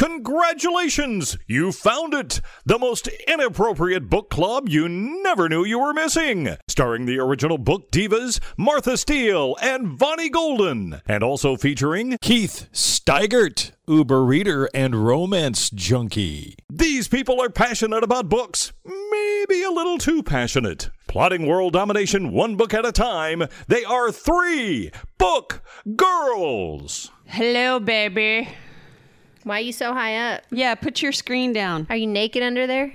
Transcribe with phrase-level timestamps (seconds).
[0.00, 1.36] Congratulations!
[1.46, 2.40] You found it!
[2.64, 6.56] The most inappropriate book club you never knew you were missing.
[6.68, 11.02] Starring the original book divas Martha Steele and Vonnie Golden.
[11.06, 16.56] And also featuring Keith Steigert, Uber reader and romance junkie.
[16.70, 20.88] These people are passionate about books, maybe a little too passionate.
[21.08, 25.62] Plotting world domination one book at a time, they are three book
[25.94, 27.10] girls.
[27.26, 28.48] Hello, baby.
[29.44, 30.42] Why are you so high up?
[30.50, 31.86] Yeah, put your screen down.
[31.88, 32.94] Are you naked under there?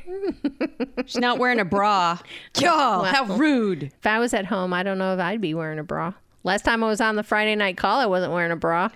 [1.05, 2.19] She's not wearing a bra.
[2.59, 3.83] Y'all, how rude.
[3.83, 6.13] If I was at home, I don't know if I'd be wearing a bra.
[6.43, 8.89] Last time I was on the Friday night call, I wasn't wearing a bra.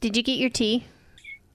[0.00, 0.86] Did you get your tea?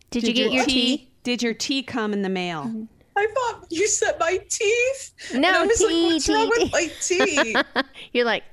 [0.09, 1.09] Did, you get your tea?
[1.23, 2.87] Did your tea come in the mail?
[3.15, 5.13] I thought you said my teeth.
[5.33, 7.57] No, and I was tea, like, what's wrong tea, with my teeth?
[8.13, 8.43] You're like,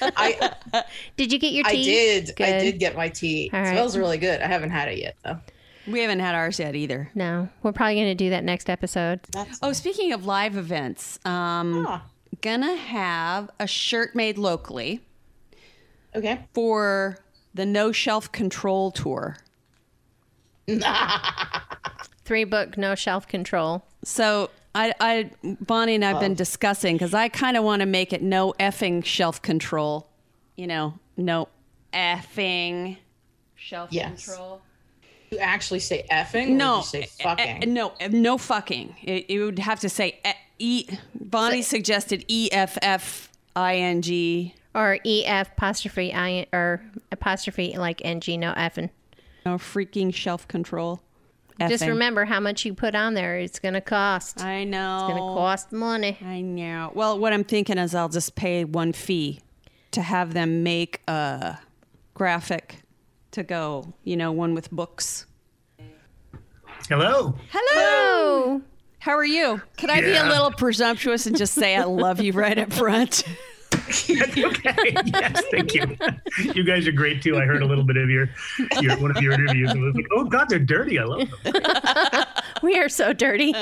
[0.00, 0.52] I
[1.16, 1.84] did you get your I tea?
[1.84, 2.34] did.
[2.40, 3.50] I did get my tea.
[3.52, 3.70] All It right.
[3.72, 4.40] smells really good.
[4.40, 5.38] I haven't had it yet though.
[5.86, 7.10] We haven't had ours yet either.
[7.14, 9.20] No, we're probably going to do that next episode.
[9.32, 12.04] That's Oh, speaking of live events, um, Ah,
[12.40, 15.00] gonna have a shirt made locally
[16.14, 16.46] okay.
[16.54, 17.18] for
[17.52, 19.38] the No Shelf Control Tour.
[22.24, 23.84] Three book, no shelf control.
[24.04, 28.12] So I, I Bonnie and I've been discussing because I kind of want to make
[28.12, 30.08] it no effing shelf control.
[30.56, 31.48] You know, no
[31.92, 32.96] effing
[33.54, 34.24] shelf Yes.
[34.26, 34.62] control.
[35.30, 36.48] You actually say effing?
[36.48, 37.46] Or No, You say fucking.
[37.62, 38.96] eh, no, no fucking.
[39.02, 40.20] It, it would have to say
[40.58, 40.86] e.
[41.14, 44.54] Bonnie suggested E F F I N G.
[44.74, 48.88] Or EF apostrophe I or apostrophe like NG, no effing.
[49.44, 51.02] No freaking shelf control.
[51.68, 53.38] Just remember how much you put on there.
[53.38, 54.40] It's going to cost.
[54.40, 54.96] I know.
[54.96, 56.18] It's going to cost money.
[56.24, 56.90] I know.
[56.94, 59.40] Well, what I'm thinking is I'll just pay one fee
[59.92, 61.58] to have them make a
[62.14, 62.76] graphic
[63.32, 65.26] to go, you know, one with books.
[66.88, 67.34] Hello.
[67.50, 68.62] Hello.
[68.98, 69.60] How are you?
[69.78, 73.24] Could I be a little presumptuous and just say I love you right up front?
[74.10, 74.94] okay.
[75.06, 75.96] Yes, thank you.
[76.54, 77.36] You guys are great too.
[77.36, 78.28] I heard a little bit of your,
[78.80, 79.70] your one of your interviews.
[79.70, 80.98] And was like, oh God, they're dirty.
[80.98, 82.24] I love them.
[82.62, 83.54] we are so dirty.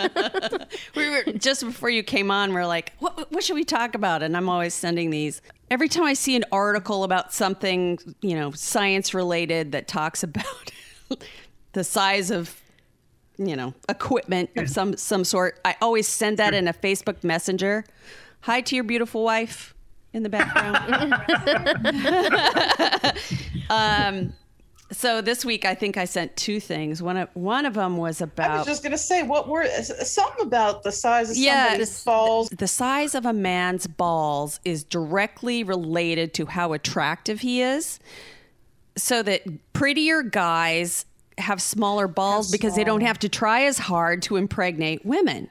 [0.94, 2.54] we were just before you came on.
[2.54, 4.22] We're like, what, what should we talk about?
[4.22, 5.42] And I'm always sending these.
[5.68, 10.70] Every time I see an article about something, you know, science related that talks about
[11.72, 12.60] the size of,
[13.36, 17.84] you know, equipment of some some sort, I always send that in a Facebook Messenger.
[18.42, 19.74] Hi to your beautiful wife
[20.12, 21.15] in the background.
[23.71, 24.32] um,
[24.93, 27.00] so this week I think I sent two things.
[27.03, 30.44] One of one of them was about I was just gonna say what were something
[30.44, 32.48] about the size of Yeah, somebody's this- balls.
[32.50, 38.00] the size of a man's balls is directly related to how attractive he is.
[38.97, 39.42] So that
[39.72, 41.06] prettier guys
[41.38, 45.48] have smaller balls because they don't have to try as hard to impregnate women.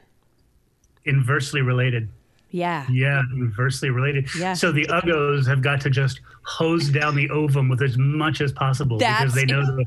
[1.06, 2.10] Inversely related.
[2.52, 2.86] Yeah.
[2.90, 4.28] Yeah, inversely related.
[4.38, 4.54] Yeah.
[4.54, 8.52] So the uggos have got to just hose down the ovum with as much as
[8.52, 9.86] possible because they know the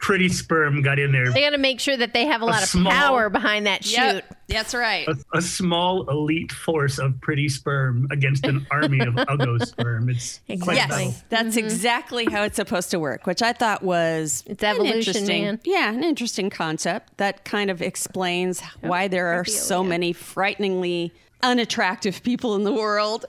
[0.00, 1.32] pretty sperm got in there.
[1.32, 3.82] they got to make sure that they have a lot of small- power behind that
[3.82, 3.96] shoot.
[3.96, 4.36] Yep.
[4.48, 5.08] That's right.
[5.08, 10.10] A, a small elite force of pretty sperm against an army of uggo sperm.
[10.10, 10.84] It's quite Exactly.
[10.84, 11.04] subtle.
[11.06, 11.64] Yes, that's mm-hmm.
[11.64, 15.60] exactly how it's supposed to work, which I thought was It's evolution, interesting- man.
[15.64, 22.22] Yeah, an interesting concept that kind of explains why there are so many frighteningly unattractive
[22.22, 23.26] people in the world.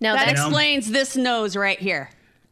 [0.00, 2.08] No, That that's explains this nose right here.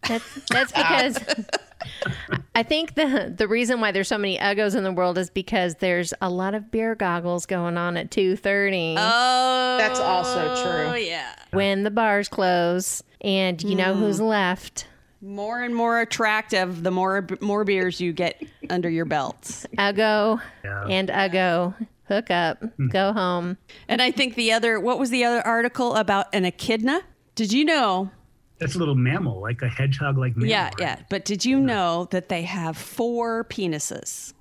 [0.07, 1.19] That's that's because
[2.55, 5.77] I think the the reason why there's so many uggos in the world is because
[5.77, 11.01] there's a lot of beer goggles going on at two thirty Oh, That's also true.
[11.01, 11.35] yeah.
[11.53, 14.25] when the bars close, and you know who's hmm.
[14.25, 14.87] left.
[15.21, 19.67] More and more attractive the more more beers you get under your belts.
[19.77, 20.85] Uggo Yeah.
[20.85, 21.75] and Uggo
[22.09, 22.89] hook up, hmm.
[22.89, 23.59] go home.
[23.87, 27.03] And I think the other what was the other article about an echidna?
[27.35, 28.11] Did you know
[28.59, 30.51] That's a little mammal, like a hedgehog like mammal.
[30.51, 30.75] Yeah, right?
[30.81, 30.99] yeah.
[31.09, 34.33] But did you know that they have four penises?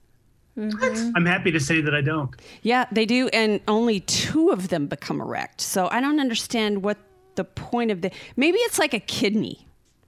[0.58, 1.12] Mm-hmm.
[1.16, 2.32] I'm happy to say that I don't.
[2.64, 5.62] Yeah, they do, and only two of them become erect.
[5.62, 6.98] So I don't understand what
[7.36, 8.10] the point of the.
[8.36, 9.67] Maybe it's like a kidney.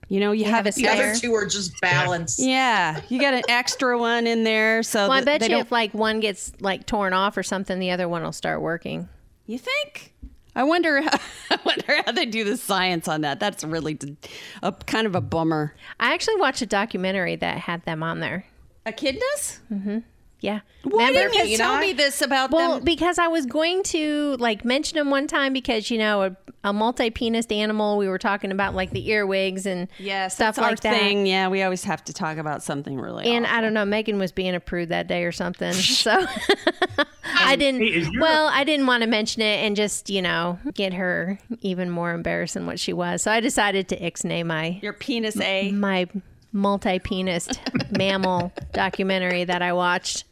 [0.10, 0.76] You know, you, have, have a it.
[0.76, 2.40] The other two are just balanced.
[2.40, 4.82] Yeah, you got an extra one in there.
[4.84, 7.44] So Well, I bet they you don't- if like one gets like torn off or
[7.44, 9.08] something, the other one will start working.
[9.46, 10.14] you think.
[10.56, 11.02] I wonder.
[11.02, 11.12] How,
[11.52, 13.40] I wonder how they do the science on that.
[13.40, 14.18] That's really d-
[14.64, 15.76] a kind of a bummer.
[16.00, 18.46] I actually watched a documentary that had them on there.
[18.88, 19.60] Echidnas?
[19.72, 20.00] Mm-hmm.
[20.42, 20.62] Yeah.
[20.84, 21.34] Why Remember?
[21.34, 21.82] didn't you tell Enoch?
[21.82, 22.86] me this about Well, them?
[22.86, 26.72] because I was going to like mention them one time because you know a, a
[26.72, 27.98] multi-penised animal.
[27.98, 30.94] We were talking about like the earwigs and Yes, stuff that's our like that.
[30.98, 31.26] thing.
[31.28, 33.26] Yeah, we always have to talk about something really.
[33.26, 33.58] And awful.
[33.58, 35.74] I don't know, Megan was being a prude that day or something.
[36.00, 36.26] So
[37.36, 37.82] I didn't.
[37.82, 41.90] Hey, well, I didn't want to mention it and just you know get her even
[41.90, 43.22] more embarrassed than what she was.
[43.24, 45.68] So I decided to ixnay my your penis A.
[45.70, 45.72] Eh?
[45.72, 46.08] my
[46.52, 47.58] multi-penised
[47.98, 50.24] mammal documentary that I watched.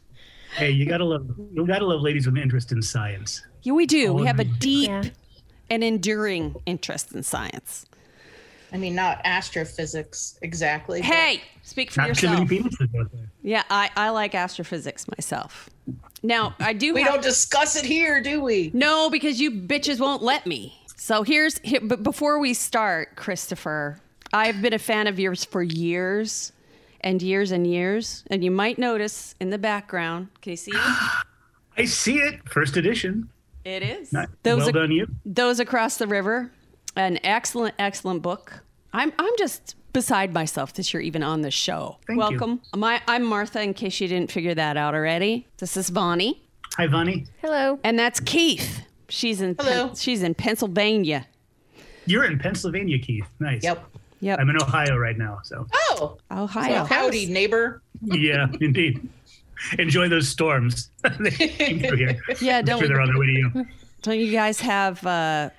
[0.58, 3.42] Hey, you gotta love you gotta love ladies with an interest in science.
[3.62, 4.12] Yeah, we do.
[4.12, 5.04] We Oh, have a deep Yeah.
[5.70, 7.86] and enduring interest in science.
[8.72, 11.00] I mean, not astrophysics exactly.
[11.00, 12.50] Hey, speak for Not too yourself.
[12.50, 13.30] many penises out there.
[13.42, 15.70] Yeah, I, I like astrophysics myself.
[16.22, 18.70] Now, I do we have- don't discuss it here, do we?
[18.74, 20.74] No, because you bitches won't let me.
[20.96, 24.00] So here's here, but before we start, Christopher,
[24.32, 26.52] I've been a fan of yours for years
[27.08, 30.28] and years and years, and you might notice in the background.
[30.42, 30.76] Can you see it?
[31.78, 32.46] I see it.
[32.46, 33.30] First edition.
[33.64, 34.12] It is.
[34.12, 35.06] Not- Those well ac- done, you.
[35.24, 36.52] Those across the river,
[36.96, 38.62] an excellent, excellent book.
[38.92, 41.96] I'm I'm just beside myself that you're even on the show.
[42.06, 42.20] Thank you.
[42.20, 42.60] Welcome.
[42.76, 43.62] My, I'm Martha.
[43.62, 46.42] In case you didn't figure that out already, this is Bonnie,
[46.76, 47.24] Hi, Bonnie.
[47.40, 47.78] Hello.
[47.84, 48.82] and that's Keith.
[49.08, 49.92] She's in Hello.
[49.96, 51.26] she's in Pennsylvania.
[52.04, 53.26] You're in Pennsylvania, Keith.
[53.40, 53.62] Nice.
[53.64, 53.82] Yep.
[54.20, 54.38] Yep.
[54.40, 56.70] I'm in Ohio right now, so Oh, Ohio.
[56.72, 57.82] well, howdy, neighbor.
[58.02, 59.08] yeah, indeed.
[59.78, 60.90] Enjoy those storms.
[61.18, 62.20] they came through here.
[62.40, 63.66] Yeah, don't sure they're on their way to you.
[64.02, 65.04] don't you guys have?
[65.06, 65.50] Uh,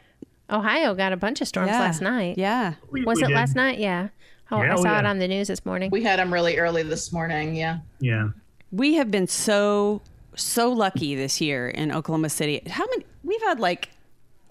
[0.50, 1.80] Ohio got a bunch of storms yeah.
[1.80, 2.38] last night.
[2.38, 2.76] Yeah.
[2.92, 3.36] We- Was we it did.
[3.36, 3.78] last night?
[3.80, 4.10] Yeah.
[4.52, 5.92] Oh, Yeah, I oh, saw it on the news this morning.
[5.92, 7.56] We had them really early this morning.
[7.56, 7.80] Yeah.
[8.00, 8.30] Yeah.
[8.72, 10.02] We have been so
[10.36, 12.62] so lucky this year in Oklahoma City.
[12.70, 13.06] How many?
[13.24, 13.90] We've had like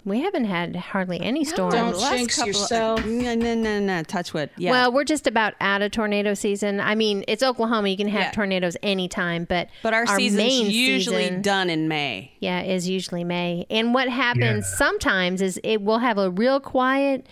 [0.05, 1.75] We haven't had hardly any storms.
[1.75, 3.05] Don't the last jinx couple- yourself.
[3.05, 4.01] No, no, no, no.
[4.03, 4.49] Touch wood.
[4.57, 4.71] Yeah.
[4.71, 6.79] Well, we're just about out of tornado season.
[6.79, 7.89] I mean, it's Oklahoma.
[7.89, 8.31] You can have Yeah.
[8.31, 12.31] tornadoes anytime, but but our, season's main usually season, done in May.
[12.39, 13.65] Yeah, is usually May.
[13.69, 14.77] And what happens Yeah.
[14.77, 17.25] sometimes is it will have a real quiet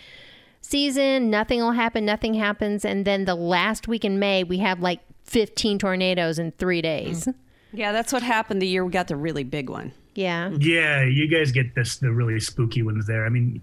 [0.62, 1.30] season.
[1.30, 2.06] Nothing will happen.
[2.06, 6.52] Nothing happens, and then the last week in May we have like 15 tornadoes in
[6.52, 7.26] three days.
[7.26, 7.36] Mm.
[7.74, 9.94] Yeah, that's what happened the year we got the really big one.
[10.18, 10.50] Yeah.
[10.60, 13.24] Yeah, you guys get this the really spooky ones there.
[13.26, 13.62] I mean,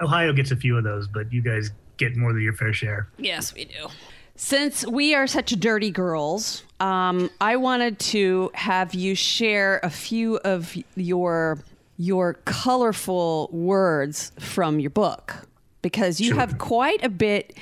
[0.00, 3.08] Ohio gets a few of those, but you guys get more than your fair share.
[3.18, 3.88] Yes, we do.
[4.36, 10.36] Since we are such dirty girls, um, I wanted to have you share a few
[10.38, 11.58] of your
[11.96, 15.48] your colorful words from your book
[15.82, 16.36] because you Sure.
[16.38, 17.56] have quite a bit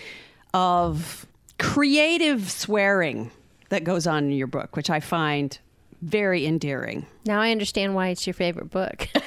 [0.53, 1.25] of
[1.59, 3.31] creative swearing
[3.71, 5.59] that goes on in your book, which I find
[6.03, 7.07] very endearing.
[7.25, 9.09] Now I understand why it's your favorite book.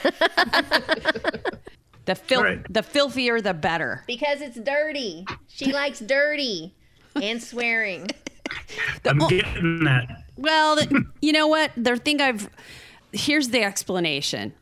[2.06, 2.74] The fil- All right.
[2.74, 4.04] the filthier the better.
[4.08, 5.28] because it's dirty.
[5.48, 6.74] She likes dirty
[7.22, 8.08] and swearing.
[9.06, 10.24] I'm getting that.
[10.36, 10.90] Well, th-
[11.22, 11.72] you know what?
[11.78, 12.50] The thing I've
[13.12, 14.54] here's the explanation.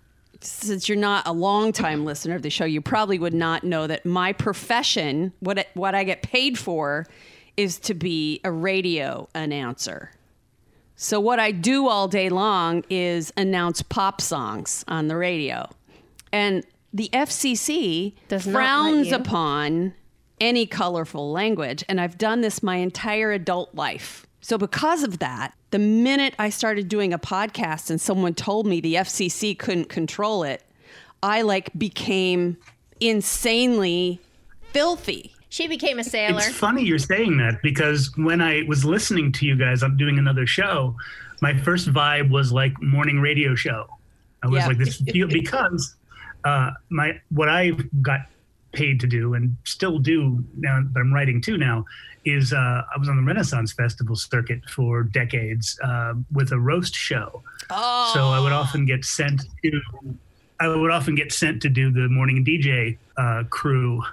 [0.42, 4.06] Since you're not a long-time listener of the show, you probably would not know that
[4.06, 7.08] my profession, what what I get paid for,
[7.56, 10.12] is to be a radio announcer.
[11.00, 15.70] So what I do all day long is announce pop songs on the radio,
[16.34, 19.94] and the FCC Does frowns upon
[20.42, 21.84] any colorful language.
[21.88, 24.26] And I've done this my entire adult life.
[24.42, 28.82] So, because of that, the minute I started doing a podcast and someone told me
[28.82, 30.64] the FCC couldn't control it,
[31.22, 32.58] I like became
[33.00, 34.20] insanely
[34.72, 35.34] filthy.
[35.50, 36.40] She became a sailor.
[36.40, 40.18] It's funny you're saying that because when I was listening to you guys, I'm doing
[40.20, 40.96] another show.
[41.42, 43.88] My first vibe was like morning radio show.
[44.44, 44.68] I was Yeah.
[44.68, 45.96] like this because
[46.44, 48.22] uh, my what I got
[48.74, 51.86] paid to do and still do now that I'm writing too now
[52.26, 56.94] is uh, I was on the Renaissance Festival circuit for decades uh, with a roast
[56.94, 57.42] show.
[57.70, 58.12] Oh.
[58.14, 59.82] So I would often get sent to
[60.60, 64.04] I would often get sent to do the morning DJ uh, crew.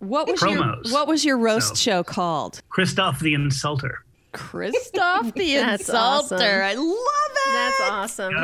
[0.00, 0.84] What was Promos.
[0.84, 2.60] your What was your roast So- show called?
[2.68, 3.94] Christoph the Insulter.
[4.32, 5.94] Christoph the Insulter.
[5.94, 6.40] awesome.
[6.40, 7.52] I love it.
[7.52, 8.34] That's awesome.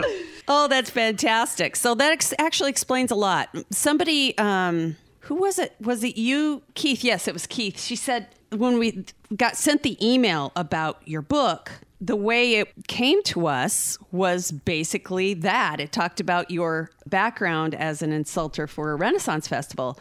[0.49, 1.77] Oh, that's fantastic.
[1.77, 3.49] So that ex- actually explains a lot.
[3.71, 5.75] Somebody, um, who was it?
[5.81, 7.05] Was it you, Keith?
[7.05, 7.81] Yes, it was Keith.
[7.81, 9.05] She said when we
[9.37, 11.71] got sent the email about your book,
[12.01, 15.81] the way it came to us was basically that.
[15.81, 19.99] It talked about your background as an insulter for a Renaissance festival.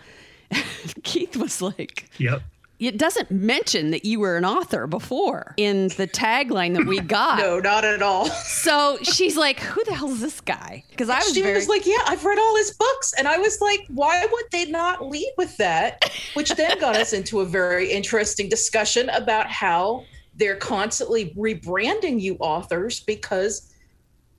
[1.04, 2.42] Keith was like, Yep.
[2.80, 7.40] it doesn't mention that you were an author before in the tagline that we got.
[7.40, 8.26] No, not at all.
[8.28, 11.68] So she's like, "Who the hell is this guy?" Because I was she very was
[11.70, 15.08] like, "Yeah, I've read all his books," and I was like, "Why would they not
[15.08, 20.04] lead with that?" Which then got us into a very interesting discussion about how
[20.36, 23.72] they're constantly rebranding you authors because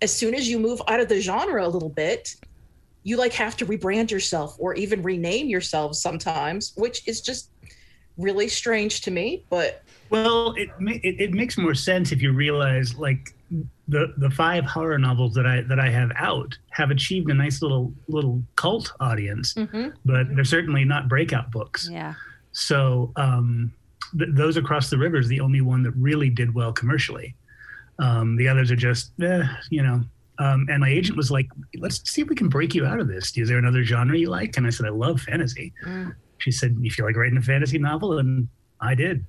[0.03, 2.37] as soon as you move out of the genre a little bit,
[3.07, 7.51] you like have to rebrand yourself or even rename yourself sometimes, which is just
[8.19, 9.45] really strange to me.
[9.49, 13.33] But Well, it, it it makes more sense if you realize like
[13.87, 17.63] the the five horror novels that I that I have out have achieved a nice
[17.63, 19.55] little little cult audience,
[20.05, 21.89] but they're certainly not breakout books.
[21.89, 22.15] Yeah.
[22.51, 23.73] So um,
[24.19, 27.37] th- those across the river is the only one that really did well commercially.
[28.01, 30.03] Um, the others are just, eh, you know.
[30.38, 33.09] Um, and my agent was like, "Let's see if we can break you out of
[33.09, 33.37] this.
[33.37, 35.73] Is there another genre you like?" And I said, "I love fantasy."
[36.38, 38.49] She said, "You feel like writing a fantasy novel?" And
[38.81, 39.25] I did.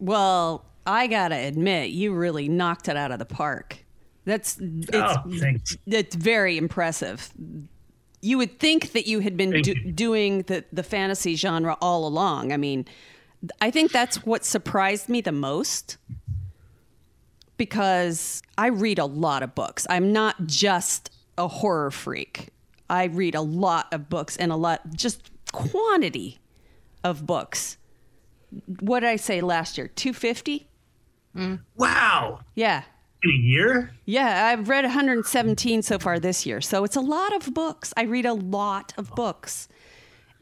[0.00, 3.78] Well, I gotta admit, you really knocked it out of the park.
[4.24, 5.76] That's it's oh, thanks.
[5.86, 7.32] it's very impressive.
[8.20, 9.92] You would think that you had been do- you.
[9.92, 12.52] doing the the fantasy genre all along.
[12.52, 12.86] I mean,
[13.60, 15.98] I think that's what surprised me the most
[17.56, 19.86] because I read a lot of books.
[19.90, 22.48] I'm not just a horror freak.
[22.90, 26.38] I read a lot of books and a lot just quantity
[27.02, 27.76] of books.
[28.80, 29.88] What did I say last year?
[29.88, 30.68] 250?
[31.76, 32.82] Wow, Yeah.
[33.24, 33.90] in a year?
[34.04, 36.60] Yeah, I've read 117 so far this year.
[36.60, 37.92] So it's a lot of books.
[37.96, 39.66] I read a lot of books.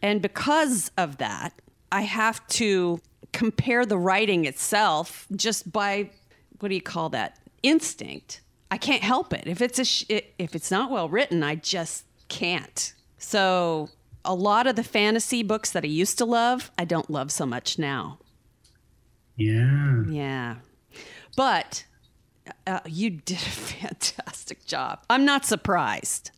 [0.02, 1.54] And because of that,
[1.92, 3.00] I have to
[3.32, 6.10] compare the writing itself just by
[6.62, 7.38] what do you call that?
[7.62, 8.40] Instinct.
[8.70, 9.44] I can't help it.
[9.46, 12.94] If it's a sh- if it's not well written, I just can't.
[13.18, 13.90] So
[14.24, 17.44] a lot of the fantasy books that I used to love, I don't love so
[17.44, 18.18] much now.
[19.36, 20.02] Yeah.
[20.08, 20.56] Yeah.
[21.36, 21.84] But
[22.66, 25.00] uh, you did a fantastic job.
[25.10, 26.30] I'm not surprised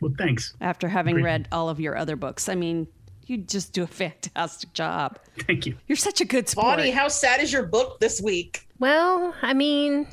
[0.00, 0.54] Well, thanks.
[0.60, 1.24] after having Great.
[1.24, 2.48] read all of your other books.
[2.48, 2.86] I mean,
[3.26, 5.18] you just do a fantastic job.
[5.46, 5.76] Thank you.
[5.86, 6.76] You're such a good sport.
[6.78, 8.68] Bonnie, how sad is your book this week?
[8.82, 10.08] Well, I mean,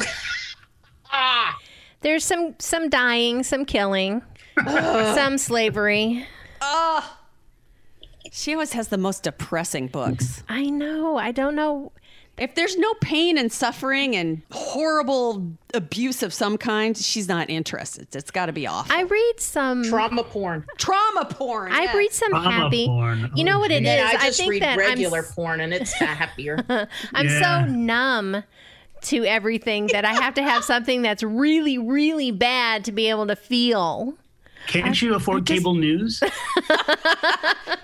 [1.12, 1.58] Ah,
[2.02, 4.22] there's some some dying, some killing,
[4.64, 6.28] some slavery.
[8.32, 10.44] she always has the most depressing books.
[10.48, 11.18] I know.
[11.18, 11.94] I don't know.
[12.38, 18.16] If there's no pain and suffering and horrible abuse of some kind, she's not interested.
[18.16, 18.96] It's got to be awful.
[18.96, 19.84] I read some.
[19.84, 20.66] trauma porn.
[20.78, 21.74] Trauma porn.
[21.74, 21.96] I yes.
[21.96, 22.86] read some Trauma happy.
[22.86, 23.32] porn.
[23.36, 23.90] You know Oh, what it geez.
[23.90, 24.00] is?
[24.22, 26.64] I just think read that regular I'm, porn and it's happier.
[26.70, 27.66] I'm Yeah.
[27.66, 28.44] so numb
[29.04, 33.28] to everything that I have to have something that's really, really bad to be able
[33.28, 34.16] to feel.
[34.68, 36.22] Can't you afford cable news?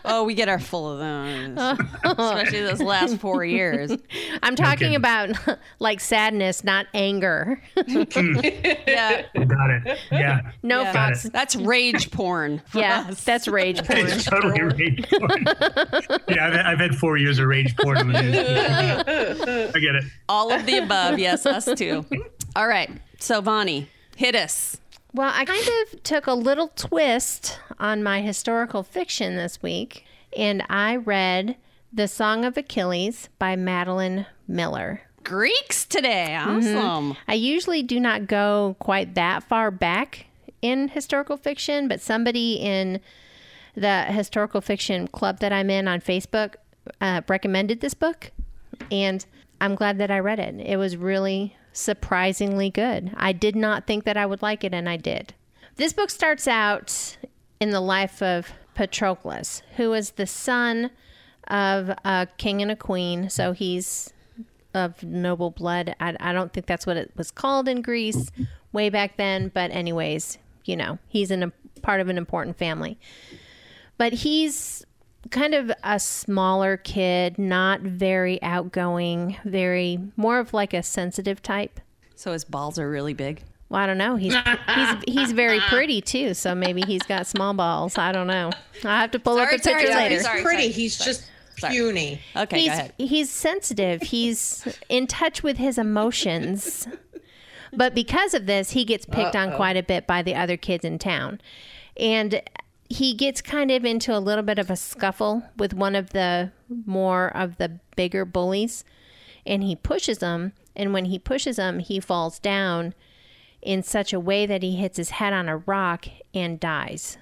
[0.08, 3.91] Oh, we get our full of those, especially those last four years.
[4.44, 4.96] I'm talking Okay.
[4.96, 5.32] about
[5.79, 7.60] like sadness, not anger.
[7.75, 8.84] Mm.
[8.88, 9.98] Yeah, Got it.
[10.12, 10.51] Yeah.
[10.62, 10.94] No Yeah.
[10.94, 11.25] Got fucks.
[11.25, 11.34] it.
[11.34, 12.62] that's rage porn.
[12.67, 13.24] for Yeah, us.
[13.24, 14.05] that's rage porn.
[14.05, 15.44] It's totally rage porn.
[16.29, 19.72] yeah, I've, I've had four years of rage porn in the news.
[19.75, 20.03] I get it.
[20.29, 21.17] all of the above.
[21.17, 22.05] Yes, us too.
[22.55, 24.77] All right, so Vonnie, hit us.
[25.16, 30.04] Well, I kind of took a little twist on my historical fiction this week,
[30.36, 31.56] and I read
[31.94, 35.04] The Song of Achilles by Madeline Miller.
[35.24, 36.36] Greeks today.
[36.36, 37.16] Awesome.
[37.30, 40.26] I usually do not go quite that far back
[40.62, 43.00] in historical fiction, but somebody in
[43.74, 46.56] the historical fiction club that I'm in on Facebook
[47.00, 48.32] uh, recommended this book,
[48.92, 49.26] and
[49.62, 50.56] I'm glad that I read it.
[50.60, 53.12] It was really surprisingly good.
[53.15, 55.34] I did not think that I would like it, and I did.
[55.75, 57.17] This book starts out
[57.60, 60.91] in the life of Patroclus, who is the son
[61.48, 63.29] of a king and a queen.
[63.29, 64.13] So he's
[64.74, 65.96] of noble blood.
[66.00, 68.29] I, I don't think that's what it was called in Greece
[68.72, 69.50] way back then.
[69.53, 71.51] But, anyways, you know, he's in a
[71.82, 72.98] part of an important family.
[73.98, 74.86] But he's
[75.32, 81.79] kind of a smaller kid, not very outgoing, very more of like a sensitive type.
[82.15, 83.44] So his balls are really big.
[83.70, 84.15] Well, I don't know.
[84.15, 84.36] He's
[84.75, 87.98] he's he's very pretty too, so maybe he's got small balls.
[87.98, 88.51] I don't know.
[88.84, 90.15] I'll have to pull Sorry, up a picture sorry, later.
[90.15, 90.44] He's pretty.
[90.44, 91.05] sorry, He's sorry.
[91.12, 91.74] just Sorry.
[91.74, 92.22] puny.
[92.36, 92.94] Okay, he's go ahead.
[92.98, 94.01] he's sensitive.
[94.03, 96.88] He's in touch with his emotions.
[97.74, 100.86] But because of this, he gets picked on quite a bit by the other kids
[100.86, 101.41] in town.
[101.98, 102.41] And
[102.89, 106.51] he gets kind of into a little bit of a scuffle with one of the
[106.86, 108.84] more of the bigger bullies.
[109.46, 110.54] And he pushes him.
[110.75, 112.94] And when he pushes him, he falls down
[113.62, 117.18] in such a way that he hits his head on a rock and dies.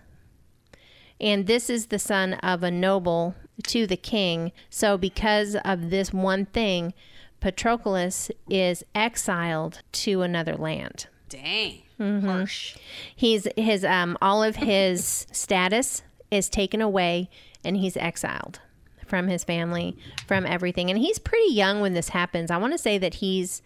[1.22, 3.36] And this is the son of a noble
[3.68, 4.52] to the king.
[4.70, 6.94] So, because of this one thing,
[7.40, 11.08] Patroclus is exiled to another land.
[11.30, 11.83] Dang.
[12.00, 12.28] Mm-hmm.
[12.28, 12.76] Harsh.
[13.16, 17.30] He's his um all of his status is taken away
[17.64, 18.60] and he's exiled
[19.06, 19.96] from his family,
[20.28, 20.90] from everything.
[20.90, 22.50] And he's pretty young when this happens.
[22.50, 23.62] I want to say that he's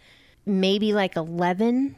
[0.45, 1.95] maybe like 11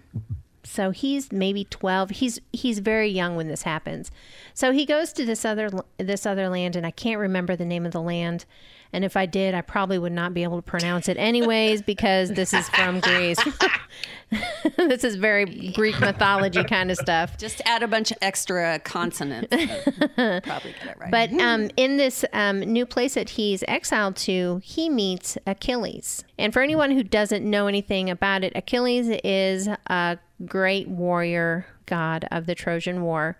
[0.64, 2.12] So he's maybe 12.
[2.12, 4.12] He's he's very young when this happens.
[4.54, 7.86] So he goes to this other this other land and I can't remember the name
[7.86, 8.46] of the land.
[8.92, 12.32] And if I did, I probably would not be able to pronounce it anyways because
[12.32, 13.38] this is from Greece.
[14.78, 17.38] this is very Greek mythology kind of stuff.
[17.38, 19.48] Just add a bunch of extra consonants.
[19.52, 21.12] Probably get it right.
[21.12, 26.24] But um, in this um, new place that he's exiled to, he meets Achilles.
[26.38, 32.28] And for anyone who doesn't know anything about it, Achilles is a great warrior god
[32.32, 33.38] of the Trojan War,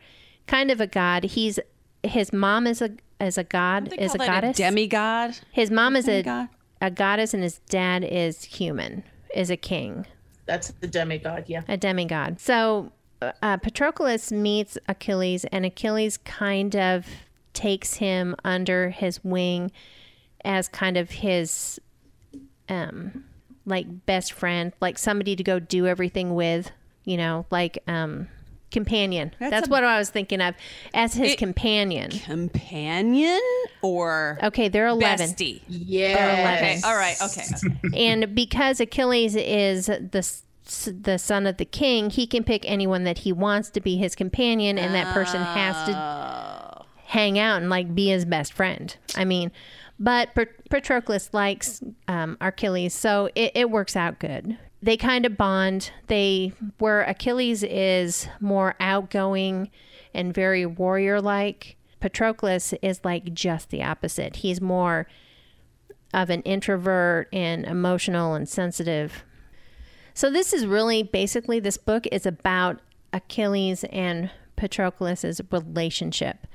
[0.48, 1.24] kind of a god.
[1.24, 1.60] He's
[2.02, 4.58] his mom is a is a god is a goddess.
[4.58, 5.38] demigod.
[5.52, 6.50] his mom is a
[6.82, 9.04] a goddess, and his dad is human,
[9.36, 10.06] is a king
[10.50, 11.62] That's the demigod, yeah.
[11.68, 12.40] a demigod.
[12.40, 12.92] So
[13.22, 17.06] uh, Patroclus meets Achilles, and Achilles kind of
[17.54, 19.72] takes him under his wing
[20.44, 21.80] as kind of his
[22.68, 23.26] um
[23.66, 26.72] like best friend, like somebody to go do everything with,
[27.04, 28.28] you know, like um
[28.72, 29.34] companion.
[29.40, 30.56] That's, That's a- what I was thinking of
[30.94, 32.12] as his It- companion.
[32.12, 33.40] Companion
[33.82, 35.30] or Okay, they're 11.
[35.30, 35.62] bestie?
[35.68, 36.56] Yeah.
[36.58, 36.82] Okay.
[36.84, 37.16] All right.
[37.22, 37.44] Okay.
[37.96, 40.32] and because Achilles is the
[41.02, 44.14] the son of the king, he can pick anyone that he wants to be his
[44.16, 48.96] companion, and that person has to hang out and like be his best friend.
[49.16, 49.52] I mean,
[50.00, 50.30] but
[50.70, 54.60] Patroclus likes um, Achilles, so it, it works out good.
[54.82, 55.92] They kind of bond.
[56.08, 59.70] They where Achilles is more outgoing
[60.14, 61.76] and very warrior like.
[62.02, 64.38] Patroclus is like just the opposite.
[64.38, 65.06] He's more
[66.14, 69.24] of an introvert and emotional and sensitive.
[70.14, 72.80] So this is really basically this book is about
[73.14, 76.48] Achilles and Patroclus's relationship.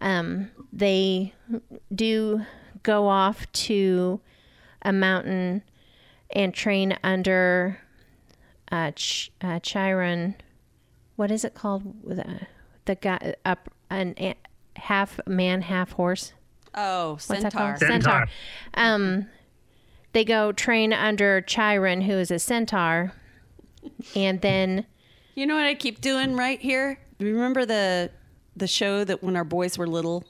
[0.00, 1.32] Um, they
[1.94, 2.42] do
[2.82, 4.20] go off to
[4.82, 5.62] a mountain
[6.30, 7.78] and train under
[8.70, 10.34] uh, Ch- uh, Chiron.
[11.16, 11.82] What is it called?
[12.04, 12.40] The,
[12.84, 14.34] the guy up an a-
[14.76, 16.32] half man, half horse.
[16.74, 17.76] Oh, What's centaur.
[17.78, 18.26] Centaur.
[18.74, 19.26] Um,
[20.12, 23.12] they go train under Chiron, who is a centaur,
[24.14, 24.84] and then
[25.34, 26.98] You know what I keep doing right here?
[27.18, 28.10] Remember the
[28.56, 30.24] the show that when our boys were little?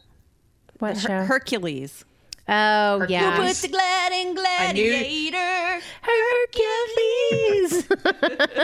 [0.79, 1.25] what show?
[1.25, 2.05] Hercules.
[2.49, 3.63] Oh yeah, Hercules.
[3.63, 5.81] the gliding knew- gladiator.
[6.03, 7.87] Hercules.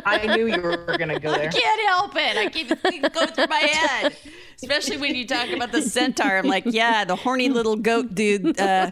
[0.04, 1.48] I knew you were going to go there.
[1.48, 2.36] I can't help it.
[2.36, 4.16] I keep it go through my head.
[4.56, 6.38] Especially when you talk about the centaur.
[6.38, 8.90] I'm like, yeah, the horny little goat dude, uh,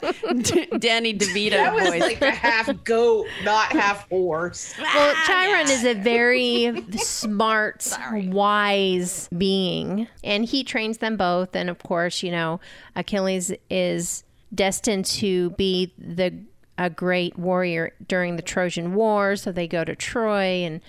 [0.78, 2.00] Danny DeVito That was voice.
[2.00, 4.74] like a half goat, not half horse.
[4.80, 11.54] well, Chiron is a very smart, wise being, and he trains them both.
[11.54, 12.58] And of course, you know,
[12.96, 14.24] Achilles is
[14.54, 16.34] destined to be the
[16.78, 19.36] a great warrior during the Trojan War.
[19.36, 20.80] So they go to Troy and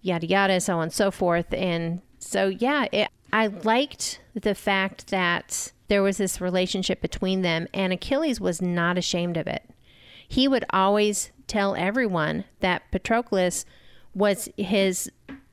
[0.00, 1.52] yada yada, so on and so forth.
[1.52, 7.68] And so, yeah, it, I liked the fact that there was this relationship between them,
[7.74, 9.68] and Achilles was not ashamed of it.
[10.26, 13.66] He would always tell everyone that Patroclus
[14.14, 15.10] was his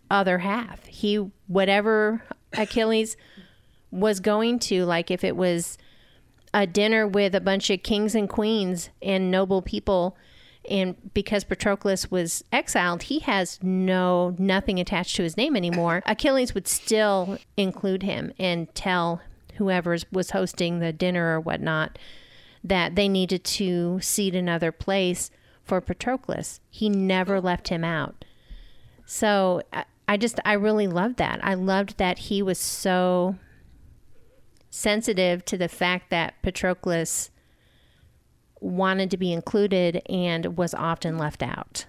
[0.09, 0.85] other half.
[0.85, 1.15] He,
[1.47, 3.17] whatever Achilles
[3.91, 5.77] was going to, like if it was
[6.53, 10.15] a dinner with a bunch of kings and queens and noble people
[10.69, 16.03] and because Patroclus was exiled, he has no nothing attached to his name anymore.
[16.05, 19.21] Achilles would still include him and tell
[19.55, 21.97] whoever was hosting the dinner or whatnot
[22.63, 25.31] that they needed to seat another place
[25.63, 26.59] for Patroclus.
[26.69, 28.23] He never left him out.
[29.05, 31.39] So I, I just I really loved that.
[31.43, 33.35] I loved that he was so
[34.71, 37.29] sensitive to the fact that Patroclus
[38.59, 41.85] wanted to be included and was often left out.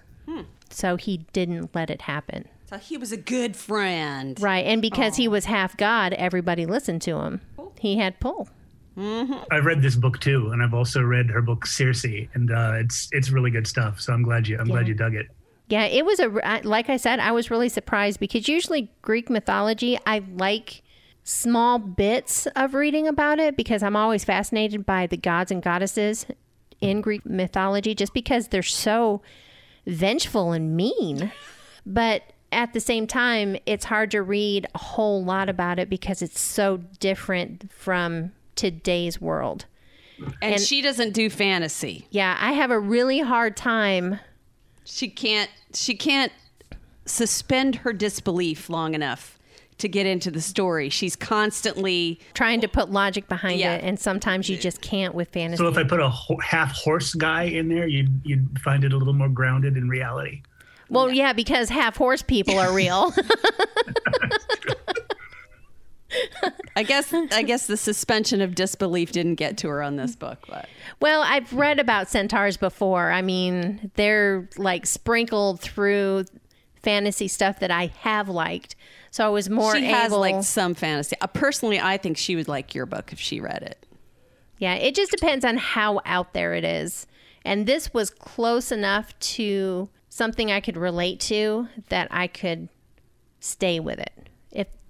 [0.73, 2.47] So he didn't let it happen.
[2.65, 4.39] So he was a good friend.
[4.41, 4.65] Right.
[4.65, 7.41] And because he was half God, everybody listened to him.
[7.79, 8.49] He had pull.
[8.97, 13.09] I've read this book too, and I've also read her book Circe, and uh, it's
[13.11, 13.99] it's really good stuff.
[13.99, 15.27] So I'm glad you I'm glad you dug it.
[15.67, 16.27] Yeah, it was a
[16.63, 20.82] like I said, I was really surprised because usually Greek mythology, I like
[21.23, 26.25] small bits of reading about it because I'm always fascinated by the gods and goddesses
[26.81, 29.21] in Greek mythology just because they're so
[29.87, 31.31] vengeful and mean.
[31.85, 36.21] But at the same time, it's hard to read a whole lot about it because
[36.21, 39.65] it's so different from today's world.
[40.41, 42.07] And, And- she doesn't do fantasy.
[42.11, 44.19] Yeah, I have a really hard time
[44.85, 46.31] She can't she can't
[47.05, 49.39] suspend her disbelief long enough
[49.79, 50.89] to get into the story.
[50.89, 53.75] She's constantly trying to put logic behind Yeah.
[53.75, 55.57] it and sometimes you just can't with fantasy.
[55.63, 58.93] So if I put a ho- half horse guy in there, you'd you'd find it
[58.93, 60.41] a little more grounded in reality.
[60.89, 63.13] Well, yeah, because half horse people are real.
[66.75, 70.39] I guess I guess the suspension of disbelief didn't get to her on this book,
[70.47, 70.67] but
[70.99, 73.11] well, I've read about centaurs before.
[73.11, 76.25] I mean, they're like sprinkled through
[76.83, 78.75] fantasy stuff that I have liked.
[79.13, 79.93] So I was more she able.
[79.93, 81.15] has like some fantasy.
[81.21, 83.85] Uh, personally, I think she would like your book if she read it.
[84.57, 87.05] Yeah, it just depends on how out there it is.
[87.45, 92.69] And this was close enough to something I could relate to that I could
[93.39, 94.29] stay with it.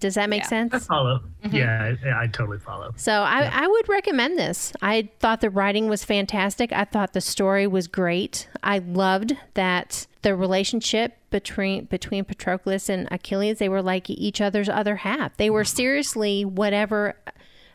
[0.03, 0.47] If does that make Yeah.
[0.49, 0.73] sense?
[0.73, 1.21] I follow.
[1.43, 1.55] Mm-hmm.
[1.55, 2.93] Yeah, I, I totally follow.
[2.97, 4.73] So I, I would recommend this.
[4.81, 6.71] I thought the writing was fantastic.
[6.71, 8.47] I thought the story was great.
[8.63, 14.69] I loved that the relationship between between Patroclus and Achilles, they were like each other's
[14.69, 15.35] other half.
[15.37, 17.15] They were seriously whatever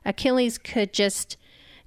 [0.05, 1.37] Achilles could just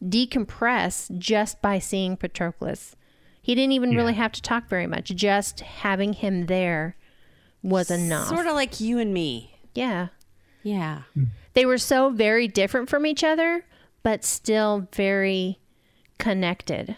[0.03, 2.93] decompress just by seeing Patroclus.
[3.41, 5.05] He didn't even really have to talk very much.
[5.15, 6.95] Just having him there
[7.63, 8.27] was enough.
[8.27, 9.57] Sort of like you and me.
[9.73, 10.07] yeah.
[10.63, 11.03] Yeah.
[11.13, 11.25] Hmm.
[11.53, 13.65] They were so very different from each other,
[14.03, 15.59] but still very
[16.17, 16.95] connected.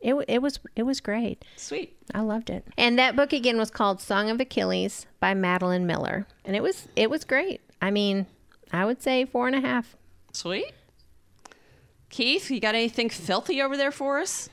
[0.00, 1.44] It, it was it was great.
[1.56, 1.96] Sweet.
[2.14, 2.66] I loved it.
[2.76, 6.88] And that book again was called Song of Achilles by Madeline Miller, and it was
[6.96, 7.60] it was great.
[7.82, 8.26] I mean,
[8.72, 9.96] I would say four and a half.
[10.32, 10.72] Sweet.
[12.08, 14.48] Keith, you got anything filthy over there for us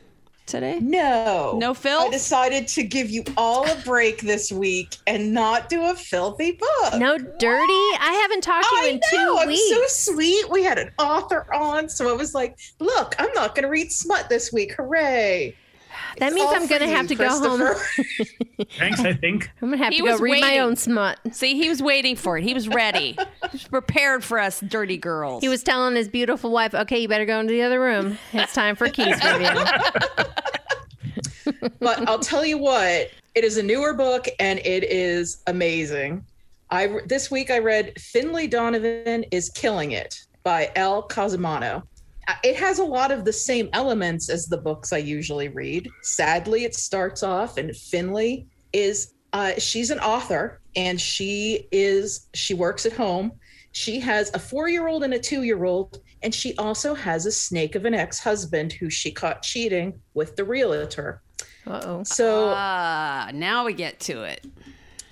[0.48, 0.80] today?
[0.82, 1.58] No.
[1.60, 2.08] No filth?
[2.08, 6.54] I decided to give you all a break this week and not do a filthy
[6.54, 6.94] book.
[6.96, 7.38] No dirty.
[8.00, 9.36] I haven't talked to you I in know.
[9.36, 9.70] two I'm weeks.
[9.70, 10.50] so sweet.
[10.50, 13.92] We had an author on, so I was like, "Look, I'm not going to read
[13.92, 14.74] smut this week.
[14.74, 15.56] Hooray!"
[16.19, 17.60] That means I'm gonna have to go home.
[18.77, 19.49] Thanks, I think.
[19.62, 21.19] I'm gonna have He to go was read my own smut.
[21.32, 22.43] See, he was waiting for it.
[22.43, 23.13] He was ready.
[23.13, 25.41] he was prepared for us dirty girls.
[25.41, 28.17] He was telling his beautiful wife, "Okay, you better go into the other room.
[28.34, 29.49] It's time for Keith's review."
[31.80, 36.25] but I'll tell you what, it is a newer book and it is amazing.
[36.69, 41.84] I this week I read Finley Donovan is Killing It by Elle Cosimano.
[42.28, 45.90] Uh, It has a lot of the same elements as the books I usually read.
[46.02, 52.54] Sadly, it starts off and Finley is uh, she's an author and she is she
[52.54, 53.32] works at home.
[53.72, 57.94] She has a four-year-old and a two-year-old, and she also has a snake of an
[57.94, 61.22] ex-husband who she caught cheating with the realtor.
[61.68, 62.04] Uh oh.
[62.04, 64.46] So Ah, now we get to it.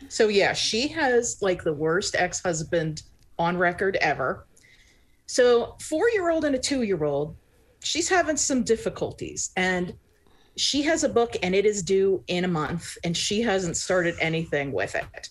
[0.09, 3.03] so yeah, she has like the worst ex-husband
[3.37, 4.47] on record ever.
[5.27, 7.35] So 4-year-old and a 2-year-old,
[7.81, 9.93] she's having some difficulties and
[10.57, 14.15] she has a book and it is due in a month and she hasn't started
[14.19, 15.29] anything with it.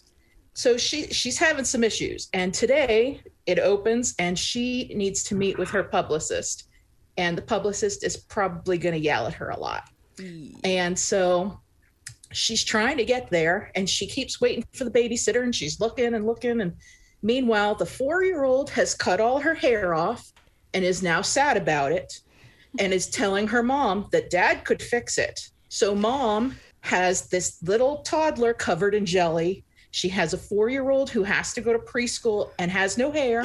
[0.53, 5.59] So she she's having some issues and today it opens and she needs to meet
[5.59, 6.69] with her publicist
[7.17, 9.89] and the publicist is probably going to yell at her a lot.
[10.63, 11.61] And so
[12.33, 16.15] she's trying to get there and she keeps waiting for the babysitter and she's looking
[16.15, 16.75] and looking and
[17.25, 20.33] meanwhile the 4-year-old has cut all her hair off
[20.75, 22.21] and is now sad about it
[22.79, 25.49] and is telling her mom that dad could fix it.
[25.69, 29.65] So mom has this little toddler covered in jelly.
[29.91, 33.45] She has a 4-year-old who has to go to preschool and has no hair.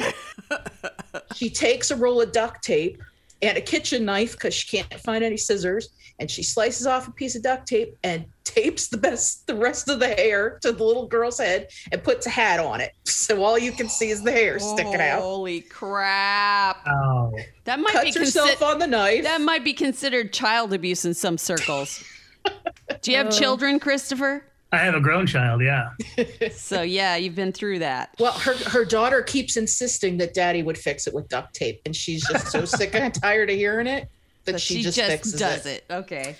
[1.34, 3.00] she takes a roll of duct tape
[3.42, 7.12] and a kitchen knife because she can't find any scissors and she slices off a
[7.12, 10.82] piece of duct tape and tapes the best the rest of the hair to the
[10.84, 14.22] little girl's head and puts a hat on it so all you can see is
[14.24, 16.78] the hair sticking out Holy crap!
[16.86, 17.32] Oh,
[17.64, 18.70] That might cuts be herself considered.
[18.72, 22.02] on the knife That might be considered child abuse in some circles.
[23.02, 23.30] Do you have uh.
[23.30, 24.44] children, Christopher?
[24.72, 25.62] I have a grown child.
[25.62, 25.90] Yeah.
[26.52, 28.14] So yeah, you've been through that.
[28.20, 31.94] well her her daughter keeps insisting that daddy would fix it with duct tape and
[31.96, 34.08] she's just so sick and tired of hearing it
[34.44, 35.84] that So she, she just, just fixes does it.
[35.88, 35.92] it.
[35.92, 36.36] Okay.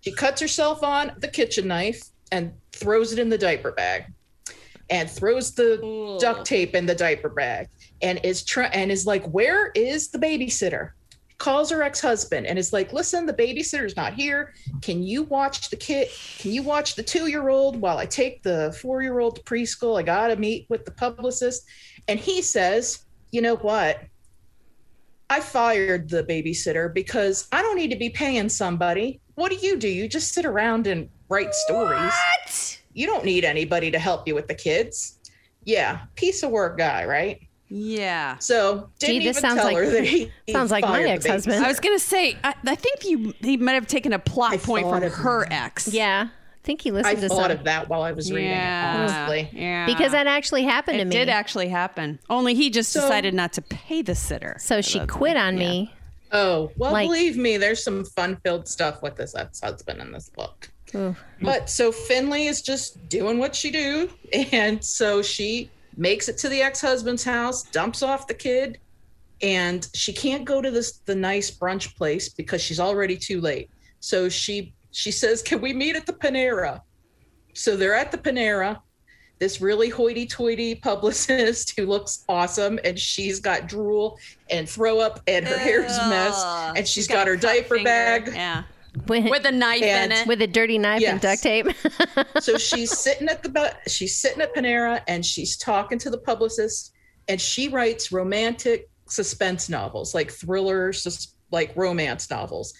[0.00, 2.02] She cuts herself on the kitchen knife
[2.32, 4.04] and throws it in the diaper bag,
[4.90, 7.68] and throws the duct tape in the diaper bag,
[8.00, 10.90] and is try- and is like, "Where is the babysitter?"
[11.38, 14.54] Calls her ex-husband and is like, "Listen, the babysitter's not here.
[14.82, 16.08] Can you watch the kid?
[16.38, 19.98] Can you watch the two-year-old while I take the four-year-old to preschool?
[19.98, 21.64] I gotta meet with the publicist."
[22.08, 24.00] And he says, "You know what?"
[25.30, 29.20] I fired the babysitter because I don't need to be paying somebody.
[29.34, 29.88] What do you do?
[29.88, 32.00] You just sit around and write stories.
[32.00, 32.78] What?
[32.94, 35.18] You don't need anybody to help you with the kids.
[35.64, 37.47] Yeah, piece of work guy, right?
[37.70, 38.38] Yeah.
[38.38, 41.64] So didn't Gee, this even sounds tell like- her that he sounds like my ex-husband.
[41.64, 44.56] I was gonna say, I, I think you he might have taken a plot I
[44.58, 45.52] point from her that.
[45.64, 45.88] ex.
[45.88, 48.50] Yeah, I think he I listened to thought some of that while I was reading
[48.50, 48.94] Yeah.
[48.94, 49.50] it, honestly.
[49.52, 49.86] Yeah.
[49.86, 51.16] because that actually happened it to me.
[51.16, 52.18] It did actually happen.
[52.30, 54.56] Only he just So- decided not to pay the sitter.
[54.60, 55.92] so she quit on me.
[56.32, 60.12] Oh, well, Like- believe me, there's some fun filled stuff with this ex husband in
[60.12, 60.70] this book.
[61.42, 64.10] But so Finley is just doing what she do,
[64.52, 68.78] and so she makes it to the ex-husband's house, dumps off the kid,
[69.42, 73.70] and she can't go to this the nice brunch place because she's already too late.
[74.00, 76.80] So she she says, "Can we meet at the Panera?"
[77.54, 78.80] So they're at the Panera.
[79.38, 84.18] This really hoity-toity publicist who looks awesome, and she's got drool
[84.50, 86.42] and throw up, and her hair's a mess,
[86.76, 87.84] and she's got, a her diaper finger.
[87.84, 88.30] bag.
[88.34, 88.62] Yeah.
[89.06, 90.26] With, With a knife And- in it.
[90.26, 91.66] with a dirty knife and duct tape.
[92.40, 96.92] so she's sitting at the she's sitting at Panera and she's talking to the publicist
[97.28, 102.74] and she writes romantic suspense novels like thrillers sus- like romance novels.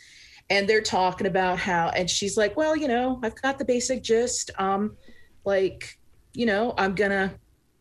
[0.51, 4.03] And they're talking about how and she's like well you know I've got the basic
[4.03, 4.51] gist.
[4.59, 4.97] Um
[5.45, 5.99] like
[6.35, 7.31] you know I'm going to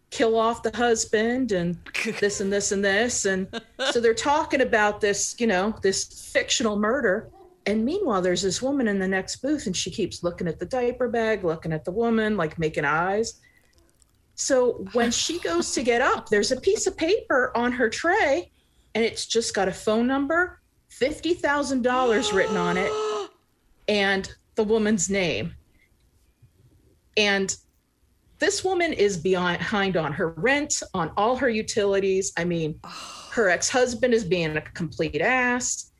[0.10, 1.78] kill off the husband and
[2.20, 3.26] this and this and this.
[3.26, 3.48] And
[3.92, 7.30] so they're talking about this you know this fictional murder
[7.68, 10.66] and meanwhile there's this woman in the next booth and she keeps looking at the
[10.66, 13.40] diaper bag looking at the woman like making eyes.
[14.36, 18.52] So when she goes to get up there's a piece of paper on her tray
[18.96, 20.60] and it's just got a phone number
[21.00, 22.92] $50000 written on it
[23.88, 25.54] and the woman's name.
[27.16, 27.56] And
[28.40, 32.32] this woman is behind on her rent, on all her utilities.
[32.38, 32.80] I mean,
[33.32, 35.92] her ex husband is being a complete ass,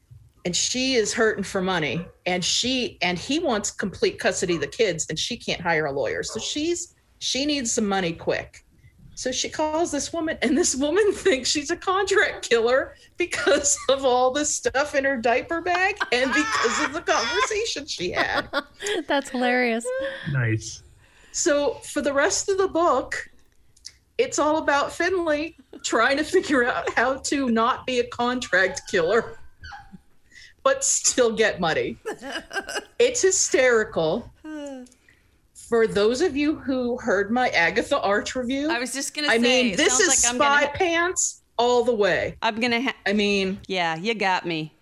[0.48, 2.08] and she is hurting for money.
[2.26, 5.92] And she and he wants complete custody of the kids, and she can't hire a
[5.92, 6.24] lawyer.
[6.24, 8.64] So she's she needs some money quick.
[9.14, 14.06] So she calls this woman, and this woman thinks she's a contract killer because of
[14.06, 18.48] all the stuff in her diaper bag and because of the conversation she had.
[19.10, 19.86] That's hilarious.
[20.32, 20.82] Nice.
[21.34, 23.30] So for the rest of the book,
[24.18, 29.37] it's all about Finley trying to figure out how to not be a contract killer,
[30.68, 31.98] but still get money.
[33.00, 34.30] It's hysterical.
[35.70, 39.38] For those of you who heard my Agatha Arch review, I was just gonna I
[39.38, 39.42] say.
[39.64, 42.36] mean, this is like spy gonna, pants all the way.
[42.42, 42.82] I'm gonna.
[42.82, 44.74] Ha- I mean, yeah, you got me.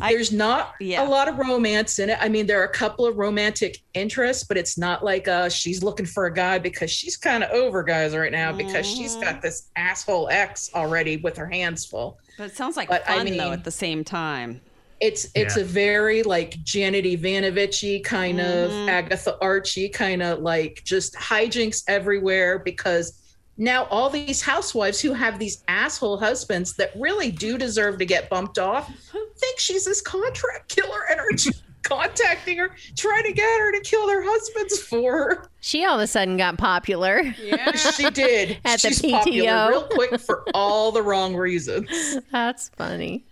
[0.00, 1.06] I- there's not yeah.
[1.06, 2.18] a lot of romance in it.
[2.22, 5.82] I mean, there are a couple of romantic interests, but it's not like uh, she's
[5.82, 9.24] looking for a guy because she's kind of over guys right now because she's Mm-hmm.
[9.24, 12.18] got this asshole ex already with her hands full.
[12.38, 14.62] But it sounds like But I fun though at the same time.
[15.00, 15.62] It's it's Yeah.
[15.62, 18.88] a very like Janet Evanovich kind of Mhm.
[18.88, 23.14] Agatha Archie kind of like just hijinks everywhere because
[23.56, 28.28] now all these housewives who have these asshole husbands that really do deserve to get
[28.30, 28.90] bumped off
[29.38, 31.30] think she's this contract killer and are
[31.82, 35.46] contacting her trying to get her to kill their husbands for her.
[35.60, 37.22] She all of a sudden got popular.
[37.42, 37.72] Yeah.
[37.96, 38.58] She did.
[38.66, 39.12] At the she's PTO.
[39.18, 42.18] popular real quick for all the wrong reasons.
[42.30, 43.24] That's funny.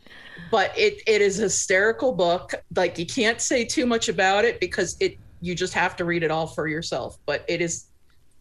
[0.51, 2.53] But it it is a hysterical book.
[2.75, 6.23] Like you can't say too much about it because it you just have to read
[6.23, 7.19] it all for yourself.
[7.27, 7.87] But it is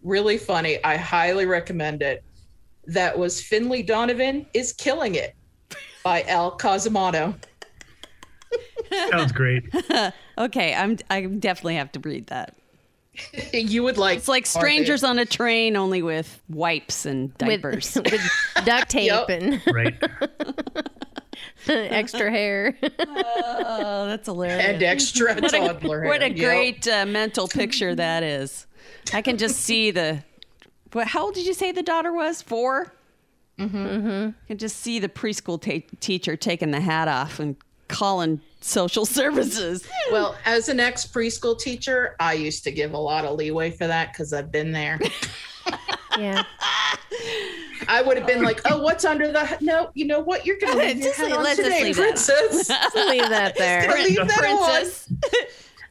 [0.04, 0.84] really funny.
[0.84, 2.24] I highly recommend it.
[2.86, 5.36] That was Finley Donovan is killing it
[6.04, 7.36] by Al Cosimano.
[9.12, 9.64] Sounds great.
[10.40, 10.98] Okay, I'm.
[11.10, 12.54] I definitely have to read that.
[13.54, 17.96] you would like It's like strangers on a train, only with wipes and diapers.
[17.96, 18.32] With, with
[18.66, 19.30] duct tape Yep.
[19.30, 19.96] and Right.
[21.92, 22.78] extra hair.
[23.00, 24.66] oh, that's hilarious.
[24.66, 26.10] and extra toddler hair.
[26.10, 26.36] What a hair.
[26.36, 26.38] Yep.
[26.38, 28.68] great uh, mental picture that is.
[29.14, 30.24] I can just see the.
[30.94, 31.08] What?
[31.08, 32.42] How old did you say the daughter was?
[32.42, 32.94] 4
[33.60, 33.78] Mm-hmm.
[33.78, 34.26] mm-hmm.
[34.28, 37.56] You can just see the preschool ta- teacher taking the hat off and
[37.88, 39.88] calling social services.
[40.12, 43.88] Well, as an ex preschool teacher, I used to give a lot of leeway for
[43.88, 45.00] that because I've been there.
[46.20, 46.44] yeah.
[47.88, 49.90] I would have been like, "Oh, what's under the no?
[49.94, 50.46] You know what?
[50.46, 52.68] You're gonna leave your Just head leave- on let's today, leave that princess.
[52.68, 53.88] Just leave that there.
[53.88, 54.66] Gonna leave that on.
[54.66, 55.12] Princess.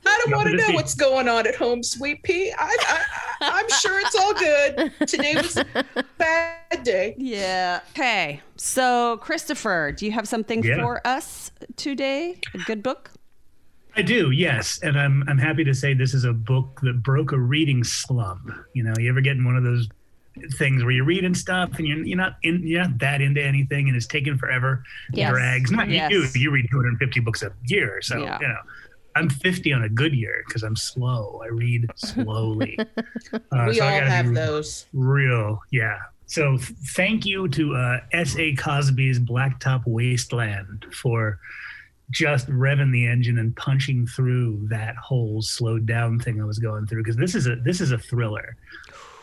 [0.09, 2.52] I don't want to know what's going on at home, sweet pea.
[2.52, 3.02] I, I,
[3.40, 4.92] I, I'm sure it's all good.
[5.09, 5.64] Today was a
[6.16, 7.16] bad day.
[7.18, 7.80] Yeah.
[7.90, 8.40] Okay.
[8.54, 10.76] So, Christopher, do you have something Yeah.
[10.80, 12.38] for us today?
[12.54, 13.11] A good book?
[13.96, 17.32] I do, yes, and I'm I'm happy to say this is a book that broke
[17.32, 18.50] a reading slump.
[18.74, 19.88] You know, you ever get in one of those
[20.59, 23.88] things where you're reading stuff and you're you're not in you're not that into anything
[23.88, 25.31] and it's taking forever, Yes.
[25.31, 25.70] drags.
[25.70, 26.11] Not Yes.
[26.11, 28.38] you, you read 250 books a year, so Yeah.
[28.40, 28.59] you know.
[29.14, 31.40] I'm 50 on a good year because I'm slow.
[31.42, 32.79] I read slowly.
[33.33, 34.87] Uh, we so all gotta have those.
[34.92, 35.96] Real, yeah.
[36.27, 38.55] So th- thank you to uh, S.A.
[38.57, 41.38] Cosby's Blacktop Wasteland for
[42.11, 46.87] just revving the engine and punching through that whole slowed down thing I was going
[46.87, 48.57] through because this is a this is a thriller.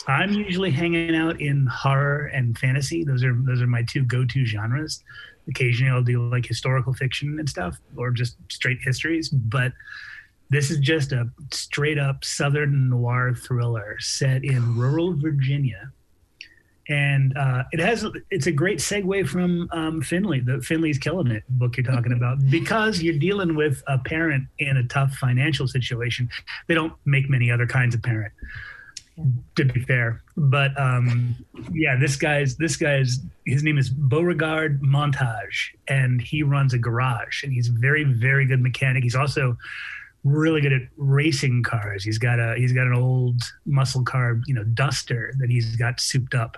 [0.08, 3.04] I'm usually hanging out in horror and fantasy.
[3.04, 5.04] Those are those are my two go-to genres.
[5.48, 9.74] Occasionally I'll do like historical fiction and stuff or just straight histories, but
[10.50, 15.92] This is just a straight up Southern noir thriller set in rural Virginia.
[16.90, 21.44] And uh, it has it's a great segue from um, Finley, the Finley's Killing It
[21.48, 26.30] book you're talking about, because you're dealing with a parent in a tough financial situation.
[26.68, 28.34] They don't make many other kinds of parent
[29.56, 30.22] to be fair.
[30.36, 31.36] But um,
[31.72, 37.44] yeah, this guy's this guy's his name is Beauregard Montage, and he runs a garage,
[37.44, 39.04] and he's very very good mechanic.
[39.04, 39.58] He's also
[40.24, 42.04] really good at racing cars.
[42.04, 46.00] He's got a he's got an old muscle car, you know, Duster that he's got
[46.00, 46.58] souped up.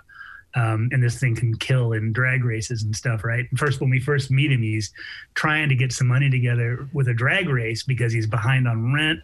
[0.58, 3.46] Um, and this thing can kill in drag races and stuff, right?
[3.58, 4.94] First, when we first meet him, he's
[5.34, 9.20] trying to get some money together with a drag race because he's behind on rent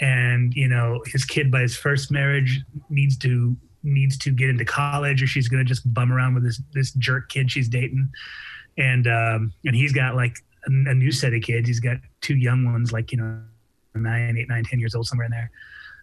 [0.00, 4.64] and you know his kid by his first marriage needs to needs to get into
[4.64, 8.10] college or she's to just bum around with this this jerk kid she's dating.
[8.78, 11.68] And um and he's got like a, a new set of kids.
[11.68, 13.40] He's got two young ones like you know
[13.94, 15.50] nine eight nine ten years old somewhere in there.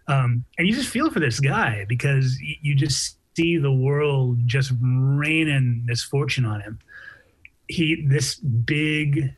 [0.07, 4.71] Um and you just feel for this guy because you just see the world just
[4.81, 6.79] raining misfortune on him.
[7.67, 9.33] He this big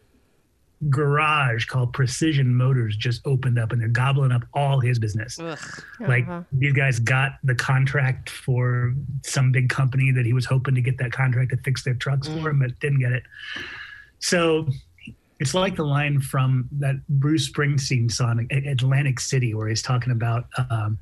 [0.90, 5.40] garage called Precision Motors just opened up and they're gobbling up all his business.
[5.40, 5.58] Ugh.
[6.00, 6.44] Like Uh-huh.
[6.52, 8.94] these guys got the contract for
[9.24, 12.28] some big company that he was hoping to get that contract to fix their trucks
[12.28, 13.24] for him, but didn't get it.
[14.20, 14.68] So
[15.40, 20.46] it's like the line from that Bruce Springsteen song Atlantic City where he's talking about
[20.70, 20.98] um,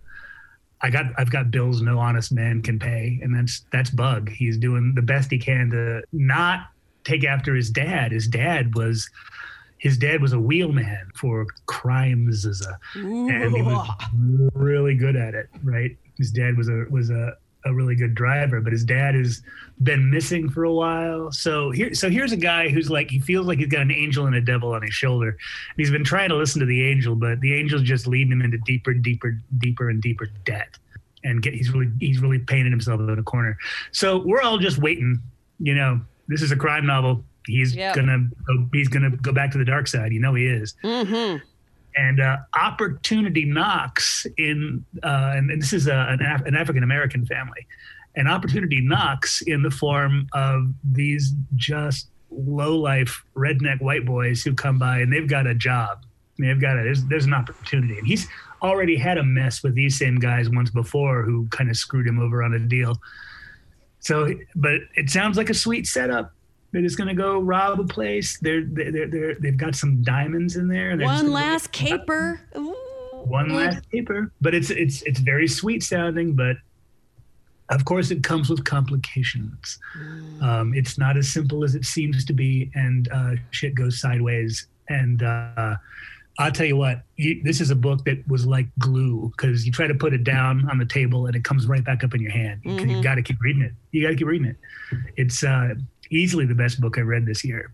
[0.82, 4.30] I got I've got bills no honest man can pay and that's that's Bug.
[4.30, 6.68] He's doing the best he can to not
[7.04, 8.12] take after his dad.
[8.12, 9.08] His dad was
[9.82, 13.90] his dad was a wheelman for crimes as a and he was
[14.54, 15.98] really good at it right?
[16.18, 19.42] His dad was a was a, a really good driver but his dad has
[19.82, 21.32] been missing for a while.
[21.32, 24.28] So here so here's a guy who's like he feels like he's got an angel
[24.28, 25.30] and a devil on his shoulder.
[25.30, 28.44] And he's been trying to listen to the angel but the angel's just leading him
[28.44, 30.78] into deeper deeper deeper and deeper debt.
[31.24, 33.58] And get, he's really he's really painting himself in a corner.
[33.92, 35.20] So we're all just waiting
[35.60, 37.96] you know this is a crime novel he's Yep.
[37.96, 40.12] gonna go, he's gonna go back to the dark side.
[40.14, 40.76] You know he is.
[40.84, 41.38] Mm-hmm.
[41.96, 46.84] and uh, opportunity knocks in uh, and, and this is a, an, Af- an african
[46.84, 47.68] american family.
[48.16, 54.54] And opportunity knocks in the form of these just low life redneck white boys who
[54.54, 56.06] come by and they've got a job.
[56.40, 57.98] They've got a there's, there's an opportunity.
[57.98, 58.28] And he's
[58.62, 62.20] already had a mess with these same guys once before who kind of screwed him
[62.20, 63.00] over on a deal.
[64.00, 66.34] So but it sounds like a sweet setup
[66.72, 68.38] they're just gonna go rob a place.
[68.40, 70.96] They're they're they're they've got some diamonds in there.
[70.98, 72.42] They're One last caper.
[72.58, 72.76] Ooh.
[73.26, 74.32] one last caper.
[74.42, 76.58] but it's it's it's very sweet sounding but
[77.70, 79.78] of course it comes with complications
[80.42, 84.68] um, it's not as simple as it seems to be and uh, shit goes sideways
[84.90, 85.76] and uh,
[86.40, 89.72] i'll tell you what you, this is a book that was like glue because you
[89.72, 92.22] try to put it down on the table and it comes right back up in
[92.22, 94.58] your hand you, you got to keep reading it you got to keep reading it
[95.16, 95.76] it's uh,
[96.12, 97.74] easily the best book i read this year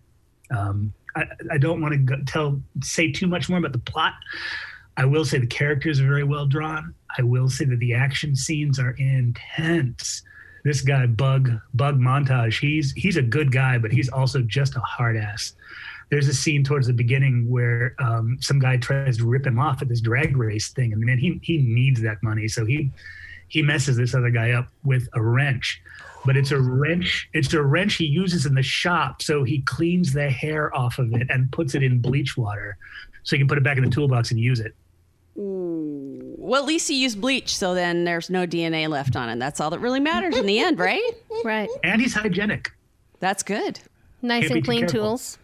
[0.50, 4.14] um, I, I don't want to tell say too much more about the plot
[4.98, 6.92] I will say the characters are very well drawn.
[7.16, 10.22] I will say that the action scenes are intense.
[10.64, 14.80] This guy, Bug Bug Montage, he's he's a good guy, but he's also just a
[14.80, 15.54] hard ass.
[16.10, 19.82] There's a scene towards the beginning where um, some guy tries to rip him off
[19.82, 22.90] at this drag race thing, and man, he he needs that money, so he
[23.46, 25.80] he messes this other guy up with a wrench.
[26.26, 27.28] But it's a wrench.
[27.32, 31.12] It's a wrench he uses in the shop, so he cleans the hair off of
[31.14, 32.76] it and puts it in bleach water,
[33.22, 34.74] so he can put it back in the toolbox and use it.
[35.36, 39.38] Well, at least he used bleach, so then there's no DNA left on it.
[39.38, 41.12] That's all that really matters in the end, right?
[41.44, 41.68] Right.
[41.84, 42.72] and he's hygienic.
[43.20, 43.78] That's good.
[44.20, 45.38] Nice Can't and clean tools.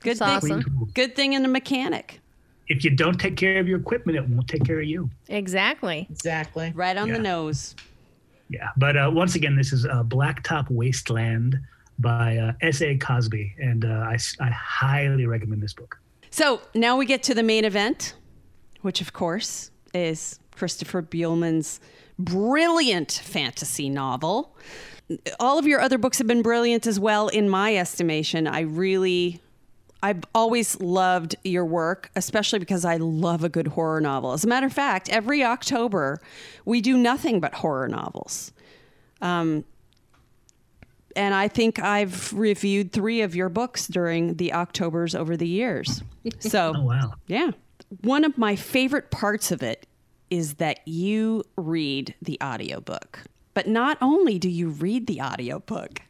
[0.00, 0.58] Good That's thing.
[0.58, 0.90] awesome.
[0.94, 2.20] Good thing in a mechanic.
[2.68, 5.08] If you don't take care of your equipment, it won't take care of you.
[5.28, 6.08] Exactly.
[6.10, 6.72] Exactly.
[6.74, 7.76] Right on the nose.
[8.48, 11.58] Yeah, but uh, once again, this is uh, Blacktop Wasteland
[11.98, 12.82] by uh, S.
[12.82, 12.96] A.
[12.96, 15.98] Cosby, and uh, I, I highly recommend this book.
[16.30, 18.14] So now we get to the main event,
[18.82, 21.80] which of course is Christopher Buehlman's
[22.18, 24.56] brilliant fantasy novel.
[25.40, 28.46] All of your other books have been brilliant as well, in my estimation.
[28.46, 29.40] I really,
[30.02, 34.32] I've always loved your work, especially because I love a good horror novel.
[34.32, 36.20] As a matter of fact, every October
[36.64, 38.52] we do nothing but horror novels.
[39.22, 39.64] Um,
[41.16, 46.02] and I think I've reviewed three of your books during the Octobers over the years.
[46.40, 47.12] So, Oh wow!
[47.28, 47.52] yeah.
[48.02, 49.86] One of my favorite parts of it
[50.28, 53.20] is that you read the audiobook.
[53.54, 56.02] But not only do you read the audiobook,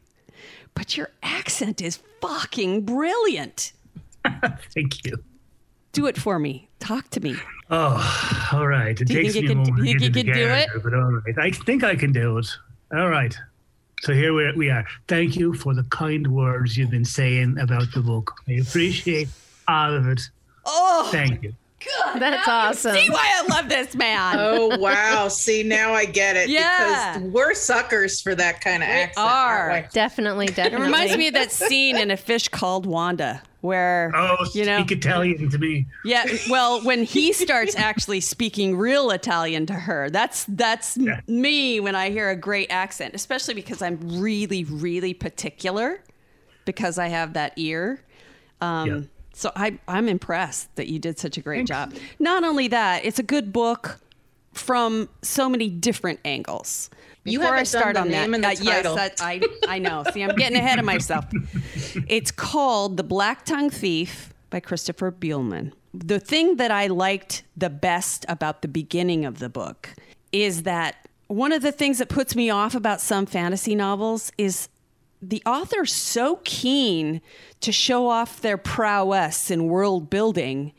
[0.73, 3.73] but your accent is fucking brilliant.
[4.73, 5.23] Thank you.
[5.93, 6.69] Do it for me.
[6.79, 7.35] Talk to me.
[7.69, 8.99] Oh, all right.
[8.99, 10.47] It Do you takes think me you a can- moment you think you can do
[10.47, 10.69] it?
[10.83, 11.37] but all right.
[11.39, 12.47] I think I can do it.
[12.93, 13.35] All right.
[14.01, 14.85] So here we, we are.
[15.07, 18.31] Thank you for the kind words you've been saying about the book.
[18.47, 19.27] I appreciate
[19.67, 20.21] all of it.
[20.65, 21.53] Oh, Thank you.
[22.19, 22.95] That's awesome.
[22.95, 24.35] see why I love this man.
[24.39, 25.27] Oh wow!
[25.29, 26.49] See now I get it.
[26.49, 27.13] Yeah.
[27.17, 29.25] because we're suckers for that kind of accent.
[29.25, 29.69] are.
[29.71, 29.91] aren't we?
[29.93, 34.65] Definitely, It reminds me of that scene in A Fish Called Wanda, where Oh, you
[34.65, 35.85] know, speak Italian to me.
[36.03, 36.25] yeah.
[36.49, 41.21] Well, when he starts actually speaking real Italian to her, that's that's Yeah.
[41.27, 46.01] me when I hear a great accent, especially because I'm really, really particular
[46.65, 48.01] because I have that ear.
[48.61, 48.99] Um, Yeah.
[49.33, 51.93] So I, I'm impressed that you did such a great job.
[52.17, 53.99] Not only that, it's a good book
[54.53, 56.89] from so many different angles.
[57.27, 60.03] You Before I haven't done start on that, uh, yes, that, I I know.
[60.13, 61.25] See, I'm getting ahead of myself.
[62.07, 65.73] It's called The Blacktongue Thief by Christopher Buehlman.
[65.93, 69.89] The thing that I liked the best about the beginning of the book
[70.31, 74.69] is that one of the things that puts me off about some fantasy novels is
[75.21, 77.21] the author's so keen
[77.61, 80.71] to show off their prowess in world building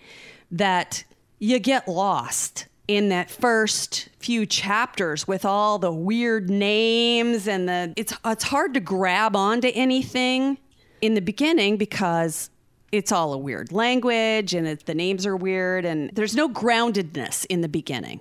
[0.51, 1.05] that
[1.39, 7.93] you get lost in that first few chapters with all the weird names and the
[7.97, 10.59] it's it's hard to grab onto anything
[11.01, 12.51] in the beginning because
[12.91, 17.45] it's all a weird language and it, the names are weird and there's no groundedness
[17.49, 18.21] in the beginning.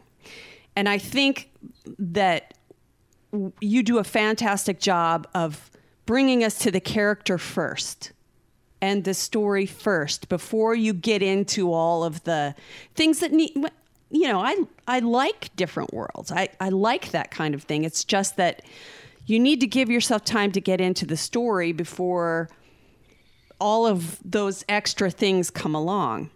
[0.76, 1.50] And I think
[1.98, 2.54] that
[3.62, 5.72] you do a fantastic job of
[6.06, 8.12] bringing us to the character first
[8.82, 12.54] and the story first before you get into all of the
[12.96, 13.54] things that need
[14.10, 14.56] you know i
[14.88, 18.62] i like different worlds i i like that kind of thing it's just that
[19.26, 22.50] you need to give yourself time to get into the story before
[23.60, 26.30] all of those extra things come along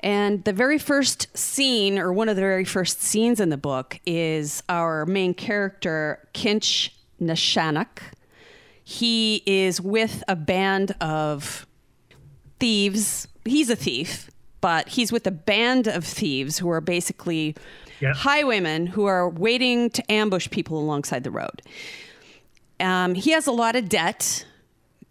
[0.00, 3.98] and the very first scene, or one of the very first scenes in the book,
[4.04, 8.02] is our main character, Kinch Na Shannack.
[8.84, 11.66] He is with a band of
[12.60, 13.26] thieves.
[13.44, 14.30] He's a thief,
[14.66, 17.54] but he's with a band of thieves who are basically
[18.00, 18.14] Yeah.
[18.14, 21.62] highwaymen who are waiting to ambush people alongside the road.
[22.80, 24.44] Um, he has a lot of debt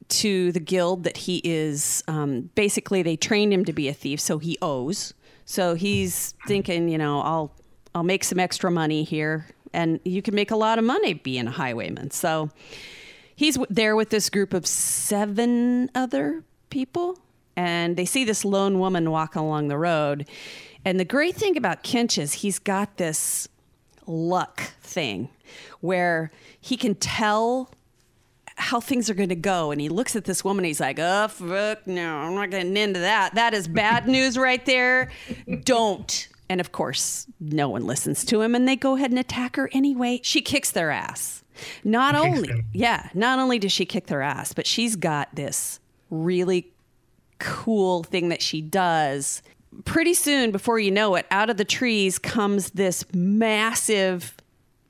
[0.10, 4.20] to the guild that he is um, basically they trained him to be a thief
[4.20, 5.14] so he owes
[5.46, 7.52] so he's thinking you know i'll
[7.96, 11.48] i'll make some extra money here and you can make a lot of money being
[11.48, 12.52] a highwayman so
[13.36, 17.18] he's w- there with this group of seven other people
[17.56, 20.28] and they see this lone woman walking along the road
[20.86, 23.50] and the great thing about kinch is he's got this
[24.06, 25.30] luck thing
[25.82, 26.32] where
[26.62, 27.72] he can tell
[28.58, 29.72] how things are going to go.
[29.72, 30.64] And he looks at this woman.
[30.64, 33.34] He's like, oh, fuck, no, I'm not getting into that.
[33.34, 35.12] That is bad news right there.
[35.64, 36.30] Don't.
[36.48, 39.70] And of course, no one listens to him and they go ahead and attack her
[39.74, 40.22] anyway.
[40.24, 41.44] She kicks their ass.
[41.84, 42.66] Not only, them.
[42.74, 45.80] yeah, not only does she kick their ass, but she's got this
[46.12, 46.72] really
[47.40, 49.42] cool thing that she does.
[49.84, 54.36] Pretty soon, before you know it, out of the trees comes this massive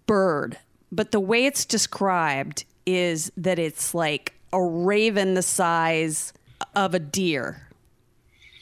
[0.06, 0.58] bird.
[0.92, 6.34] But the way it's described is that it's like a raven the size
[6.76, 7.68] of a deer.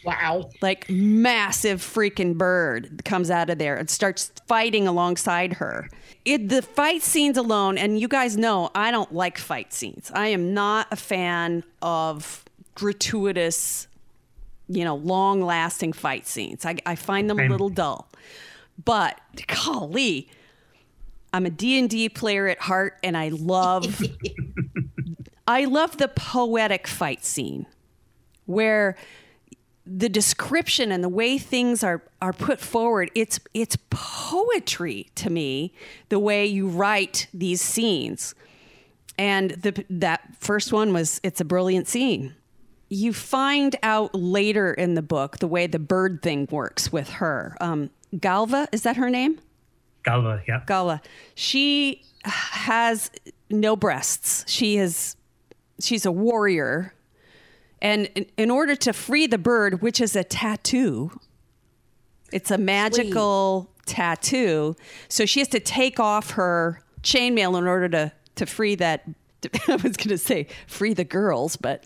[0.04, 0.50] Wow.
[0.62, 5.90] Like massive freaking bird comes out of there and starts fighting alongside her.
[6.26, 10.12] It, the fight scenes alone, and you guys know I don't like fight scenes.
[10.14, 12.44] I am not a fan of
[12.76, 13.88] gratuitous,
[14.68, 16.66] you know, long lasting fight scenes.
[16.66, 18.10] I, I find them a little dull.
[18.84, 20.30] But golly,
[21.34, 24.02] I'm a D&D player at heart and I love
[25.48, 27.66] I love the poetic fight scene
[28.46, 28.96] where
[29.86, 35.74] the description and the way things are are put forward it's it's poetry to me
[36.10, 38.34] the way you write these scenes
[39.18, 42.34] and the that first one was it's a brilliant scene
[42.94, 47.58] you find out later in the book the way the bird thing works with her
[47.62, 47.90] um,
[48.20, 49.40] galva is that her name
[50.04, 50.62] Galva, yeah.
[50.66, 51.02] Gala.
[51.36, 53.10] She has
[53.50, 54.46] no breasts.
[54.48, 55.16] She is
[55.82, 56.94] she's a warrior.
[57.82, 61.12] And in, in order to free the bird, which is a tattoo,
[62.32, 64.76] it's a magical tattoo.
[65.10, 69.04] So she has to take off her chainmail in order to to free that
[69.68, 71.84] I was going to say free the girls, but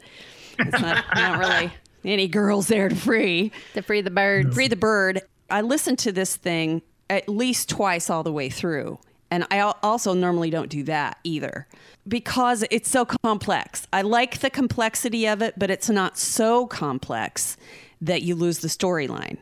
[0.59, 1.71] it's not, not really
[2.05, 4.53] any girls there to free to free the birds.
[4.53, 5.21] free the bird.
[5.49, 8.99] I listened to this thing at least twice all the way through.
[9.29, 11.67] And I also normally don't do that either
[12.07, 13.85] because it's so complex.
[13.91, 17.57] I like the complexity of it, but it's not so complex
[17.99, 19.37] that you lose the storyline.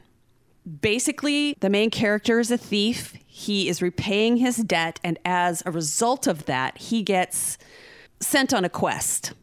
[0.81, 3.15] basically, the main character is a thief.
[3.27, 7.57] He is repaying his debt, and as a result of that, he gets
[8.19, 9.33] sent on a quest.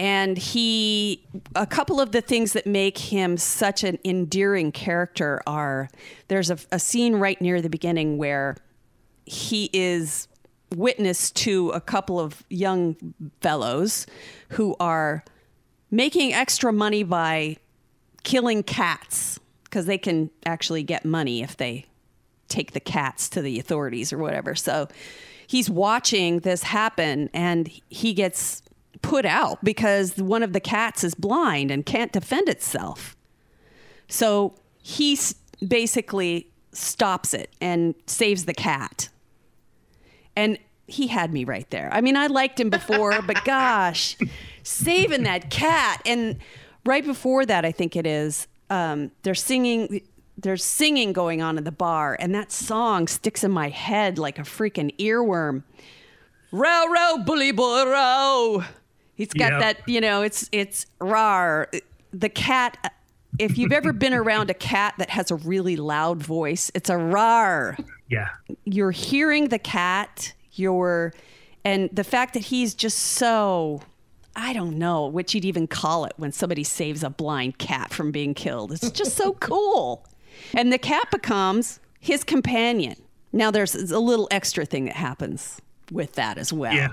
[0.00, 5.90] And he, a couple of the things that make him such an endearing character are
[6.28, 8.56] there's a, a scene right near the beginning where
[9.26, 10.26] he is
[10.74, 12.96] witness to a couple of young
[13.42, 14.06] fellows
[14.52, 15.22] who are
[15.90, 17.58] making extra money by
[18.22, 21.84] killing cats because they can actually get money if they
[22.48, 24.54] take the cats to the authorities or whatever.
[24.54, 24.88] So
[25.46, 28.62] he's watching this happen and he gets
[29.02, 33.16] put out because one of the cats is blind and can't defend itself.
[34.08, 35.34] So he s-
[35.66, 39.08] basically stops it and saves the cat.
[40.36, 41.88] And he had me right there.
[41.92, 44.16] I mean, I liked him before, but gosh,
[44.62, 46.02] saving that cat.
[46.04, 46.38] And
[46.84, 50.02] right before that, I think it is, um, they're singing.
[50.38, 54.38] There's singing going on in the bar, and that song sticks in my head like
[54.38, 55.64] a freaking earworm.
[56.50, 58.64] Row, row, bully boy, row.
[59.20, 59.60] He's got Yep.
[59.60, 61.68] that, you know, it's it's rar.
[62.12, 62.94] The cat.
[63.38, 66.96] If you've ever been around a cat that has a really loud voice, it's a
[66.96, 67.76] rar
[68.08, 68.28] Yeah.
[68.64, 71.12] you're hearing the cat you're
[71.64, 73.82] and the fact that he's just so
[74.34, 78.10] i don't know what you'd even call it when somebody saves a blind cat from
[78.10, 80.04] being killed it's just so cool
[80.54, 82.96] and the cat becomes his companion
[83.32, 85.60] now there's a little extra thing that happens
[85.90, 86.88] with that as well Yeah.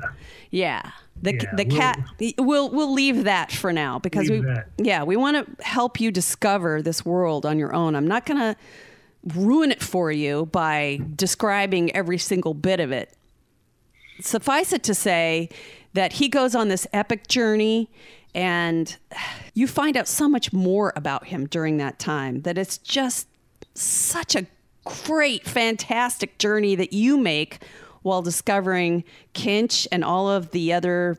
[0.52, 0.92] yeah
[1.22, 2.00] the, Yeah, the we'll- cat
[2.38, 4.68] we'll we'll leave that for now because we that.
[4.78, 8.40] yeah we want to help you discover this world on your own i'm not going
[8.40, 8.56] to
[9.36, 13.12] ruin it for you by describing every single bit of it.
[14.22, 15.50] Suffice it to say
[15.94, 17.90] that he goes on this epic journey
[18.34, 18.96] and
[19.54, 23.28] you find out so much more about him during that time that it's just
[23.74, 24.46] such a
[25.06, 27.60] great, fantastic journey that you make
[28.08, 29.04] while discovering
[29.34, 31.18] Kinch and all of the other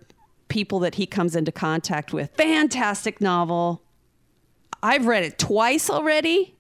[0.49, 2.30] people that he comes into contact with.
[2.36, 3.82] Fantastic novel.
[4.82, 6.57] I've read it twice already.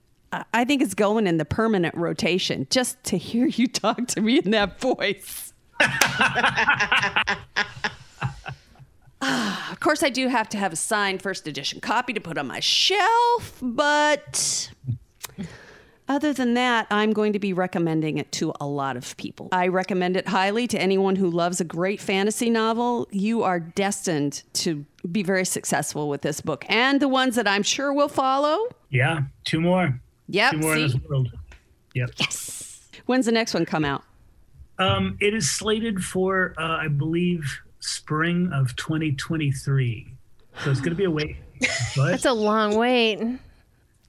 [0.52, 4.38] I- think it's going in the permanent rotation just to hear you talk to me
[4.38, 5.54] in that voice.
[9.20, 12.38] Ah, of course, I do have to have a signed first edition copy to put
[12.38, 14.70] on my shelf, but
[16.08, 19.48] other than that, I'm going to be recommending it to a lot of people.
[19.52, 23.06] I recommend it highly to anyone who loves a great fantasy novel.
[23.10, 27.62] You are destined to be very successful with this book and the ones that I'm
[27.62, 28.68] sure will follow.
[28.90, 29.22] Yeah.
[29.44, 30.00] Two more.
[30.28, 30.52] Yep.
[30.52, 30.98] Two more in see?
[30.98, 31.30] this world.
[31.94, 32.10] Yep.
[32.18, 32.88] Yes.
[33.06, 34.04] When's the next one come out?
[34.78, 40.06] Um, it is slated for, uh, I believe, spring of 2023.
[40.62, 41.36] So it's going to be a wait.
[41.96, 43.18] But That's a long wait.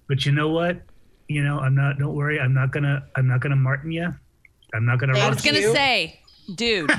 [0.07, 0.77] but you know what?
[1.29, 1.99] You know, I'm not.
[1.99, 2.39] Don't worry.
[2.39, 3.03] I'm not gonna.
[3.15, 4.13] I'm not gonna Martin you.
[4.73, 5.17] I'm not gonna.
[5.17, 5.73] I was going to you.
[5.73, 6.19] say,
[6.55, 6.91] dude,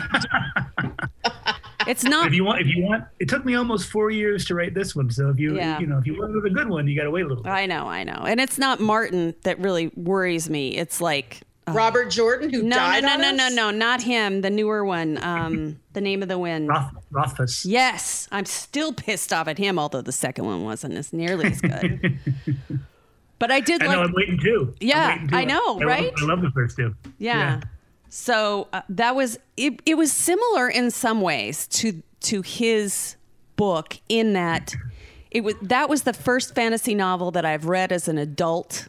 [1.86, 2.28] it's not.
[2.28, 4.94] If you want, if you want, it took me almost four years to write this
[4.94, 5.10] one.
[5.10, 5.78] So if you, Yeah.
[5.80, 7.42] you know, if you want a good one, you got to wait a little.
[7.42, 7.50] bit.
[7.50, 8.22] I know, I know.
[8.26, 10.76] And it's not Martin that really worries me.
[10.76, 13.52] It's like, Robert Jordan, who no, no, died no, on no, no, us?
[13.52, 14.40] no, not him.
[14.40, 16.68] The newer one, um, The Name of the Wind.
[16.68, 17.64] Roth, Rothfuss.
[17.64, 21.60] Yes, I'm still pissed off at him, although the second one wasn't as nearly as
[21.60, 22.18] good.
[23.40, 24.02] but I did I like, know.
[24.04, 24.72] I'm waiting too.
[24.80, 25.36] Yeah, waiting too.
[25.36, 26.12] I know, love- right?
[26.16, 26.94] I love the first two.
[27.18, 27.60] yeah.
[28.08, 29.80] So uh, that was it.
[29.86, 33.16] It was similar in some ways to to his
[33.56, 34.74] book in that
[35.30, 38.88] it was that was the first fantasy novel that I've read as an adult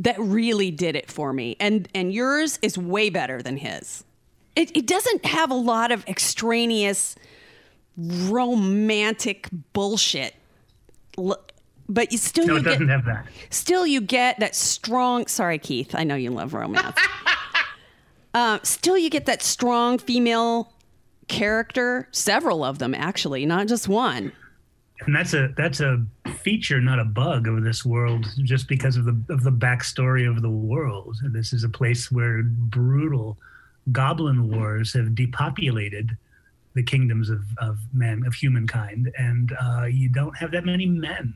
[0.00, 1.56] that really did it for me.
[1.60, 4.04] And and yours is way better than his.
[4.56, 7.14] It it doesn't have a lot of extraneous
[7.96, 10.34] romantic bullshit.
[11.88, 13.26] But you still No, you it get doesn't have that.
[13.50, 16.96] still you get that strong sorry keith i know you love romance
[18.34, 20.72] uh, still you get that strong female
[21.28, 24.32] character several of them actually not just one
[25.06, 26.04] and that's a that's a
[26.44, 30.42] feature, not a bug of this world, just because of the of the backstory of
[30.42, 31.16] the world.
[31.22, 33.36] And this is a place where brutal
[33.90, 36.16] goblin wars have depopulated
[36.74, 41.34] the kingdoms of of men of humankind, and uh, you don't have that many men.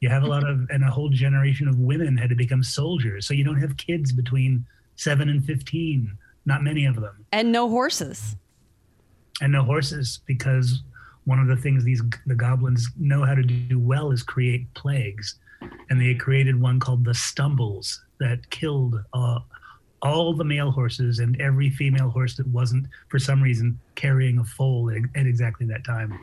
[0.00, 3.26] You have a lot of, and a whole generation of women had to become soldiers.
[3.26, 4.64] So you don't have kids between
[4.96, 6.16] seven and fifteen.
[6.46, 8.34] Not many of them and no horses
[9.40, 10.82] and no horses because
[11.24, 15.36] one of the things these the goblins know how to do well is create plagues
[15.90, 19.38] and they created one called the stumbles that killed uh,
[20.02, 24.44] all the male horses and every female horse that wasn't for some reason carrying a
[24.44, 26.18] foal at, at exactly that time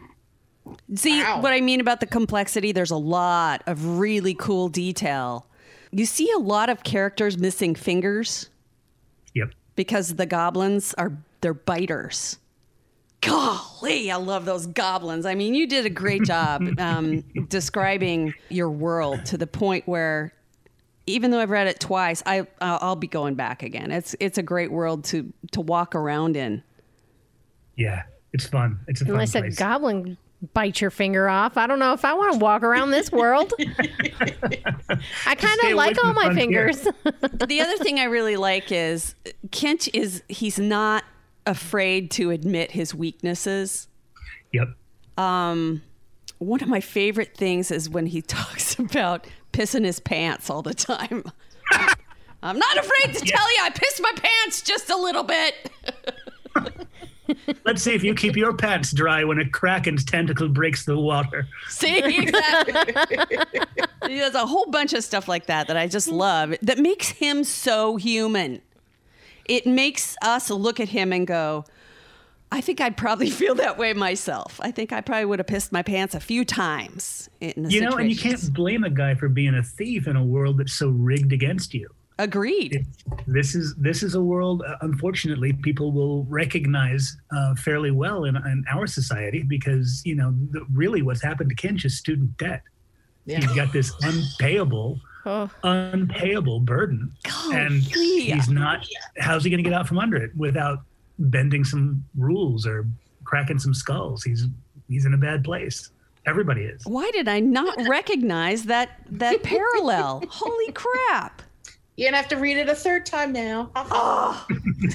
[0.95, 1.41] see Wow.
[1.41, 5.45] what i mean about the complexity there's a lot of really cool detail
[5.91, 8.49] You see a lot of characters missing fingers
[9.33, 9.51] Yep.
[9.75, 11.11] because the goblins are
[11.41, 12.37] they're biters.
[13.21, 15.25] Golly, I love those goblins.
[15.25, 20.33] I mean, you did a great job um, describing your world to the point where,
[21.07, 23.91] even though I've read it twice, I I'll I'll be going back again.
[23.91, 26.63] It's it's a great world to to walk around in.
[27.75, 28.03] Yeah.
[28.33, 28.79] It's fun.
[28.87, 29.55] It's a fun Unless a place.
[29.57, 30.17] goblin
[30.53, 31.57] bites your finger off.
[31.57, 33.53] I don't know if I want to walk around this world.
[35.25, 36.81] I kind of like all my fingers.
[37.03, 39.15] the other thing I really like is
[39.49, 41.03] Kinch is he's not
[41.45, 43.87] afraid to admit his weaknesses.
[44.53, 44.69] Yep.
[45.17, 45.81] Um,
[46.37, 50.75] one of my favorite things is when he talks about pissing his pants all the
[50.75, 51.23] time.
[52.43, 55.71] I'm not afraid to tell you I pissed my pants just a little bit.
[57.65, 61.47] Let's see if you keep your pants dry when a kraken's tentacle breaks the water.
[61.67, 63.37] See, exactly.
[64.15, 67.43] There's a whole bunch of stuff like that that I just love that makes him
[67.43, 68.61] so human.
[69.45, 71.65] It makes us look at him and go,
[72.51, 74.59] I think I'd probably feel that way myself.
[74.61, 77.81] I think I probably would have pissed my pants a few times in the You
[77.81, 80.73] know, and you can't blame a guy for being a thief in a world that's
[80.73, 81.89] so rigged against you.
[82.19, 82.85] Agreed.
[83.27, 88.35] This is this is a world, uh, unfortunately, people will recognize uh, fairly well in,
[88.35, 92.61] in our society because you know the, really what's happened to Kinch is student debt.
[93.25, 93.41] Yeah.
[93.41, 95.49] He's got this unpayable, Oh.
[95.63, 97.11] unpayable burden,
[97.53, 98.21] and Golly.
[98.21, 98.85] he's not.
[99.19, 100.79] How's he going to get out from under it without
[101.19, 102.87] bending some rules or
[103.25, 104.23] cracking some skulls?
[104.23, 104.45] He's
[104.87, 105.91] he's in a bad place.
[106.25, 106.81] Everybody is.
[106.85, 110.23] Why did I not recognize that that parallel?
[110.29, 111.41] Holy crap!
[111.97, 113.71] You're gonna have to read it a third time now.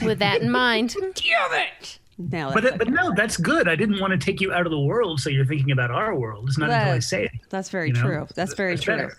[0.02, 1.98] With that in mind, Damn it!
[2.16, 3.68] Now But that's, but no, that's good.
[3.68, 6.14] I didn't want to take you out of the world, so you're thinking about our
[6.14, 6.44] world.
[6.48, 7.32] It's not until I say it.
[7.50, 8.02] that's very you know?
[8.02, 8.28] true.
[8.36, 8.96] That's very That's true.
[8.96, 9.16] better.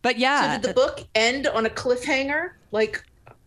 [0.00, 0.56] But yeah.
[0.56, 2.52] So did the uh, book end on a cliffhanger?
[2.70, 3.04] Like,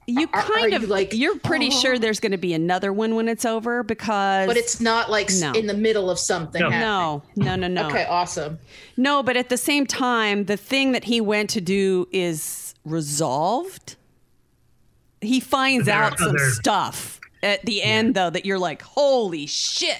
[0.07, 2.53] you are- kind are of you like, you're pretty "Oh." sure there's going to be
[2.53, 5.51] another one when it's over because but it's not like No.
[5.53, 6.61] in the middle of something.
[6.61, 6.69] No.
[6.69, 7.87] no, no, no, no.
[7.87, 8.59] Okay, awesome.
[8.97, 13.95] No, but at the same time, the thing that he went to do is resolved.
[15.21, 19.45] He finds There out some other- stuff at the end, though, that you're like, holy
[19.45, 19.99] shit.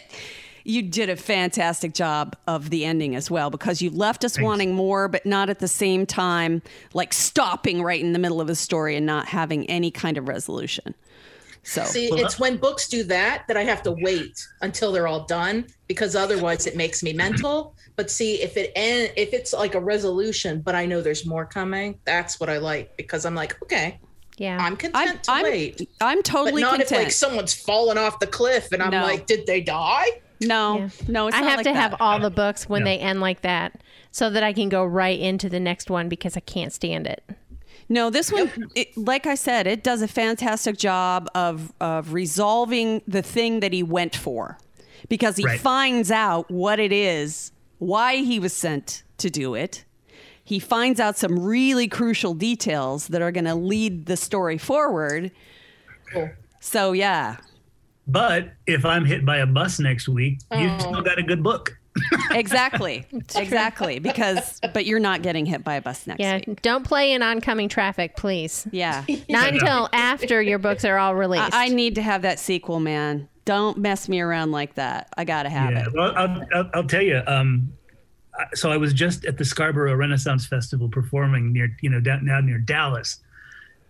[0.68, 4.74] You did a fantastic job of the ending as well because you left us wanting
[4.74, 6.64] more, but not at the same time,
[6.94, 10.28] like stopping right in the middle of a story and not having any kind of
[10.28, 10.96] resolution.
[11.68, 15.08] So, See, Well, it's when books do that that I have to wait until they're
[15.08, 17.76] all done because otherwise it makes me mental.
[17.96, 21.44] But see, if it end, if it's like a resolution, but I know there's more
[21.46, 24.00] coming, that's what I like because I'm like, okay,
[24.38, 24.58] yeah.
[24.62, 25.90] I'm content I'm, to I'm, wait.
[26.02, 26.92] I'm But totally not content.
[26.92, 29.02] if like someone's fallen off the cliff and I'm No.
[29.02, 30.06] like, did they die?
[30.42, 30.90] no, Yeah.
[31.08, 31.80] no, it's I not have like to that.
[31.92, 32.92] have all the books when No.
[32.92, 36.38] they end like that so that I can go right into the next one because
[36.38, 37.24] I can't stand it.
[37.90, 43.02] No, this one, it, like I said, it does a fantastic job of of resolving
[43.08, 44.58] the thing that he went for,
[45.10, 45.60] because he Right.
[45.60, 49.86] finds out what it is, why he was sent to do it.
[50.44, 55.32] He finds out some really crucial details that are going to lead the story forward.
[56.14, 56.30] Cool.
[56.60, 57.38] So yeah,
[58.08, 60.78] But if I'm hit by a bus next week, you Oh.
[60.78, 61.76] still got a good book.
[62.32, 64.00] Exactly, exactly.
[64.00, 66.40] Because but you're not getting hit by a bus next Yeah.
[66.48, 66.62] week.
[66.62, 68.68] Don't play in oncoming traffic, please.
[68.72, 71.54] Yeah, Not until after your books are all released.
[71.54, 73.28] I, I need to have that sequel, man.
[73.46, 75.10] Don't mess me around like that.
[75.18, 75.86] I gotta have Yeah.
[75.86, 75.94] it.
[75.94, 77.22] Well, I'll, I'll, I'll tell you.
[77.28, 77.72] Um,
[78.54, 82.46] so I was just at the Scarborough Renaissance Festival performing near, you know, down, down
[82.46, 83.20] near Dallas.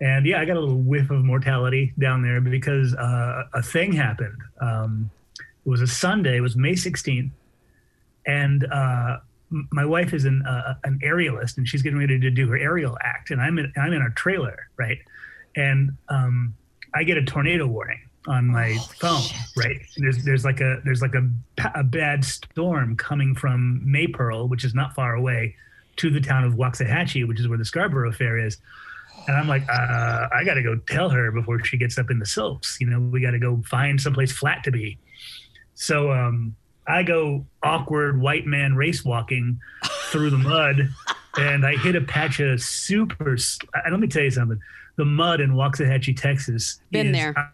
[0.01, 3.93] And yeah, I got a little whiff of mortality down there because uh, a thing
[3.93, 4.38] happened.
[4.60, 6.38] Um, it was a Sunday.
[6.38, 7.32] It was May 16th.
[8.26, 9.17] And uh,
[9.71, 12.97] my wife is an, uh, an aerialist and she's getting ready to do her aerial
[13.01, 13.32] act.
[13.32, 14.97] And I'm in, I'm in a trailer, right?
[15.55, 16.55] And um,
[16.93, 19.21] I get a tornado warning on my phone,
[19.55, 19.80] right?
[19.97, 21.30] There's there's like a there's like a,
[21.76, 25.55] a bad storm coming from Maypearl, which is not far away,
[25.97, 28.57] to the town of Waxahachie, which is where the Scarborough Fair is.
[29.28, 32.19] And I'm like, uh, I got to go tell her before she gets up in
[32.19, 32.78] the silks.
[32.80, 34.97] You know, we got to go find someplace flat to be.
[35.73, 36.55] So um,
[36.88, 39.59] I go awkward white man race walking
[40.11, 40.89] through the mud,
[41.38, 43.33] and I hit a patch of super.
[43.33, 44.59] s- uh, Let me tell you something.
[44.97, 46.79] The mud in Waxahachie, Texas.
[46.91, 47.53] Been is- there.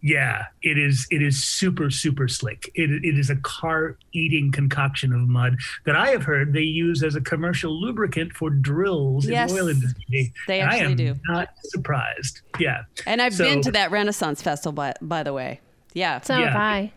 [0.00, 1.06] yeah, it is.
[1.10, 2.70] It is super, super slick.
[2.74, 7.16] It, it is a car-eating concoction of mud that I have heard they use as
[7.16, 10.32] a commercial lubricant for drills Yes, in the oil industry.
[10.46, 11.14] they And actually I am do.
[11.28, 12.40] Not surprised.
[12.58, 15.60] Yeah, And I've So- been to that Renaissance Festival, by, by the way.
[15.94, 16.20] Yeah.
[16.20, 16.58] so have Yeah.
[16.58, 16.92] I.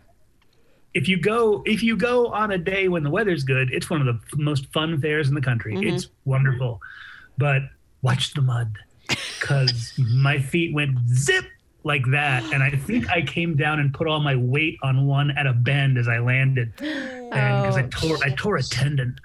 [0.94, 4.00] if you go if you go on a day when the weather's good, it's one
[4.00, 5.74] of the f- most fun fairs in the country.
[5.74, 5.94] Mm-hmm.
[5.94, 6.80] It's wonderful.
[7.38, 7.62] But
[8.02, 8.76] watch the mud
[9.08, 11.44] because my feet went zip
[11.84, 15.32] like that and i think i came down and put all my weight on one
[15.32, 19.18] at a bend as i landed and because i tore i tore a tendon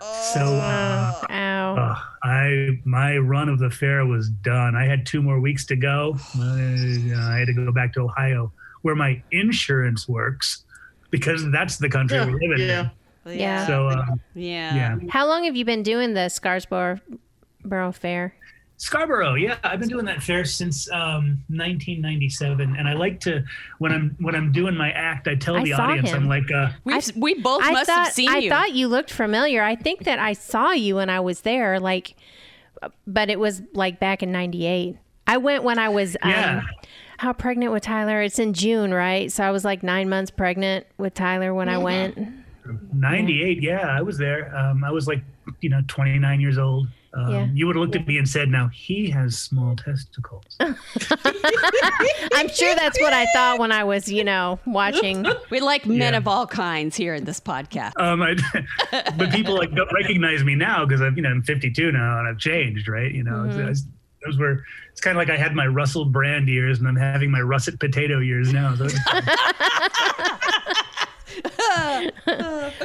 [0.00, 1.76] so uh, Ow.
[1.76, 5.76] uh, i my run of the fair was done i had two more weeks to
[5.76, 8.52] go uh, i had to go back to ohio
[8.82, 10.64] where my insurance works
[11.12, 12.88] because that's the country Yeah, we live in yeah.
[13.24, 13.66] Yeah.
[13.68, 14.04] so uh,
[14.34, 14.74] Yeah.
[14.74, 17.00] yeah How long have you been doing the Scarsboro
[17.64, 18.34] Borough Fair?
[18.78, 21.38] Scarborough, yeah, I've been doing that fair since um,
[21.96, 23.44] 1997, and I like to
[23.78, 26.22] when I'm when I'm doing my act, I tell I the audience, him.
[26.24, 28.48] I'm like, uh, We we both I must thought have seen I you.
[28.50, 29.62] thought you looked familiar.
[29.62, 32.16] I think that I saw you when I was there, like,
[33.06, 34.96] but it was like back in '98.
[35.28, 36.62] I went when I was Yeah.
[37.22, 38.20] How pregnant with Tyler.
[38.20, 39.30] It's in June, right?
[39.30, 42.18] So I was like nine months pregnant with Tyler when I went.
[42.92, 44.54] 98, yeah, I was there.
[44.56, 45.22] Um, I was like,
[45.60, 46.88] you know, 29 years old.
[47.14, 47.46] Um, Yeah.
[47.52, 52.74] You would have looked at me and said, "Now he has small testicles." I'm sure
[52.74, 55.26] that's what I thought when I was, you know, watching.
[55.50, 56.18] we like men Yeah.
[56.18, 57.92] of all kinds here in this podcast.
[58.00, 58.34] Um, I,
[59.16, 62.28] but people like don't recognize me now because I'm, you know, I'm 52 now and
[62.28, 63.12] I've changed, right?
[63.12, 63.84] You know, it's- it's-
[64.24, 64.64] those were.
[64.90, 67.80] It's kind of like I had my Russell Brand years and I'm having my russet
[67.80, 68.74] potato years now.
[68.76, 68.84] So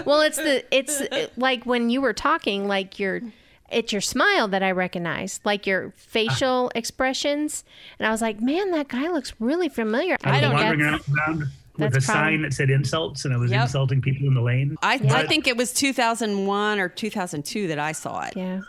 [0.06, 1.02] Well, it's the it's
[1.36, 3.22] like when you were talking, like your
[3.70, 6.78] it's your smile that I recognize, like your facial ah.
[6.78, 7.66] expressions,
[8.00, 10.18] and I was like, man, that guy looks really familiar.
[10.24, 13.26] I was don't wandering get- around, around with that's a probably- sign that said insults,
[13.26, 13.64] and I was Yep.
[13.64, 14.78] insulting people in the lane.
[14.82, 18.38] I, I think it was 2001 or 2002 that I saw it.
[18.38, 18.62] Yeah.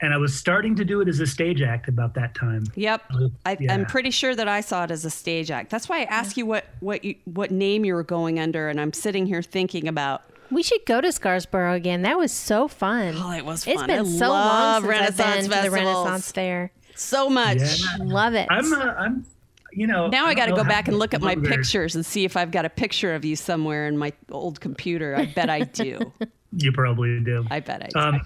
[0.00, 2.64] And I was starting to do it as a stage act about that time.
[2.74, 3.02] Yep.
[3.46, 3.72] I, Yeah.
[3.74, 5.70] I'm pretty sure that I saw it as a stage act.
[5.70, 8.80] That's why I asked you what what you, what name you were going under, and
[8.80, 10.22] I'm sitting here thinking about.
[10.50, 12.02] We should go to Scarsboro again.
[12.02, 13.14] That was so fun.
[13.16, 13.86] Oh, it was It's fun.
[13.88, 15.70] been I so love long since I've been Renaissance to the.
[15.72, 16.72] Renaissance Fair.
[16.94, 17.58] So much.
[17.58, 17.96] Yeah.
[18.04, 18.46] Love it.
[18.48, 19.26] I'm, uh, I'm,
[19.72, 20.06] you know.
[20.06, 22.24] Now I, don't got to go back and look at my longer- pictures and see
[22.24, 25.16] if I've got a picture of you somewhere in my old computer.
[25.16, 26.12] I bet I do.
[26.58, 27.44] You probably do.
[27.50, 27.98] I bet I do.
[27.98, 28.20] Um,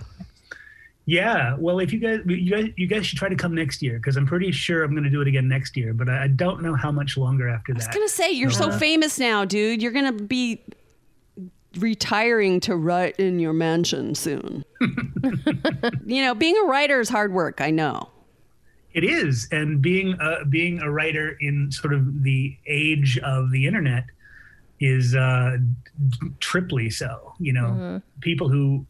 [1.11, 1.57] yeah.
[1.59, 4.17] Well, if you guys, you guys, you guys should try to come next year because
[4.17, 5.93] I'm pretty sure I'm going to do it again next year.
[5.93, 7.79] But I, I don't know how much longer after that.
[7.79, 7.95] I was that.
[7.95, 9.83] gonna say you're so famous now, dude.
[9.83, 10.63] You're gonna be
[11.79, 14.65] retiring to write in your mansion soon.
[16.07, 17.61] you know, being a writer is hard work.
[17.61, 18.09] I know.
[18.93, 23.67] It is, and being uh, being a writer in sort of the age of the
[23.67, 24.05] internet
[24.79, 25.57] is uh,
[26.39, 27.35] triply so.
[27.41, 28.87] You know, people who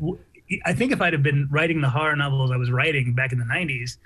[0.00, 0.18] w-
[0.64, 3.38] I think if I'd have been writing the horror novels I was writing back in
[3.38, 3.96] the '90s,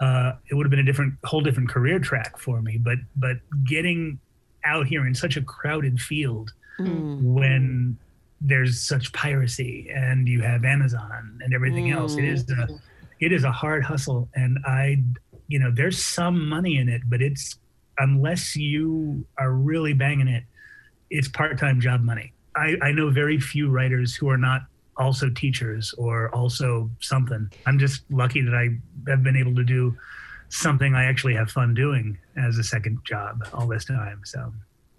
[0.00, 2.78] uh, it would have been a different, whole different career track for me.
[2.78, 4.18] But but getting
[4.64, 6.52] out here in such a crowded field
[7.34, 7.96] when
[8.40, 12.68] there's such piracy and you have Amazon and everything else, it is a
[13.20, 14.28] it is a hard hustle.
[14.34, 15.02] And i
[15.48, 17.58] you know there's some money in it but it's
[17.98, 20.44] unless you are really banging it
[21.10, 22.32] it's part-time job money.
[22.56, 24.62] I i know very few writers who are not
[24.96, 28.68] also teachers or also something i'm just lucky that i
[29.10, 29.96] have been able to do
[30.50, 34.52] something i actually have fun doing as a second job all this time so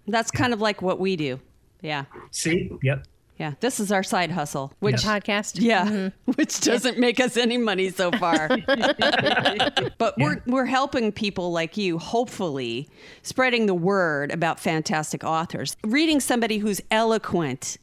[0.06, 1.40] That's kind of like what we do.
[1.80, 2.04] Yeah.
[2.30, 3.06] see yep
[3.38, 3.54] Yeah.
[3.60, 5.60] This is our side hustle, which podcast.
[5.60, 6.32] yeah, mm-hmm.
[6.36, 8.48] which doesn't make us any money so far.
[9.98, 12.88] but we're we're helping people like you, hopefully,
[13.22, 15.76] spreading the word about fantastic authors.
[15.84, 17.76] Reading somebody who's eloquent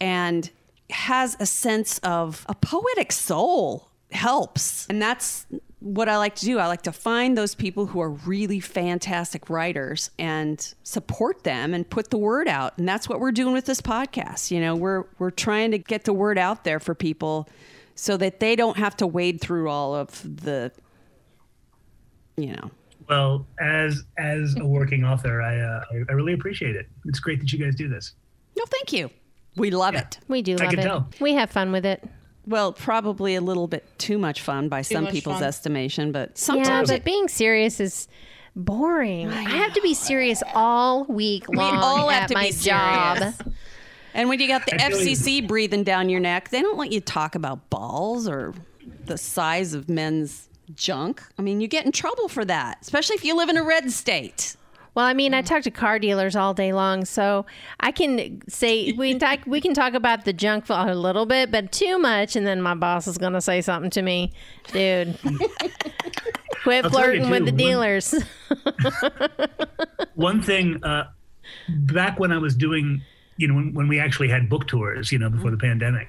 [0.00, 0.50] and
[0.94, 4.86] has a sense of a poetic soul helps.
[4.86, 5.46] And that's
[5.80, 6.58] what I like to do.
[6.58, 11.88] I like to find those people who are really fantastic writers and support them and
[11.88, 12.78] put the word out.
[12.78, 14.50] And that's what we're doing with this podcast.
[14.50, 17.48] You know, we're we're trying to get the word out there for people
[17.96, 20.72] so that they don't have to wade through all of the
[22.36, 22.70] you know.
[23.08, 27.38] well as as a working author i uh, I, I really appreciate it it's great
[27.38, 28.14] that you guys do this
[28.56, 29.10] No, thank you.
[29.56, 30.18] We love it.
[30.28, 30.82] We do I love can it.
[30.82, 31.08] tell.
[31.20, 32.02] We have fun with it.
[32.46, 35.44] Well, probably a little bit too much fun by some people's fun.
[35.44, 36.90] estimation, but sometimes.
[36.90, 38.08] Yeah, but it, being serious is
[38.54, 39.30] boring.
[39.30, 42.64] I, have to be serious all week long all have at to my serious.
[42.64, 43.34] job.
[44.12, 45.16] And when you got the I feel you.
[45.16, 48.54] FCC breathing down your neck, they don't let you talk about balls or
[49.06, 51.22] the size of men's junk.
[51.38, 53.90] I mean, you get in trouble for that, especially if you live in a red
[53.90, 54.56] state.
[54.94, 57.46] Well, I mean, I talk to car dealers all day long, so
[57.80, 61.50] I can say we can talk we can talk about the junk a little bit,
[61.50, 64.32] but too much, and then my boss is going to say something to me,
[64.72, 65.18] dude.
[66.62, 68.14] Quit I'll flirting with the dealers.
[70.14, 71.08] one thing uh,
[71.68, 73.02] back when I was doing,
[73.36, 76.08] you know, when, when we actually had book tours, you know, before the pandemic,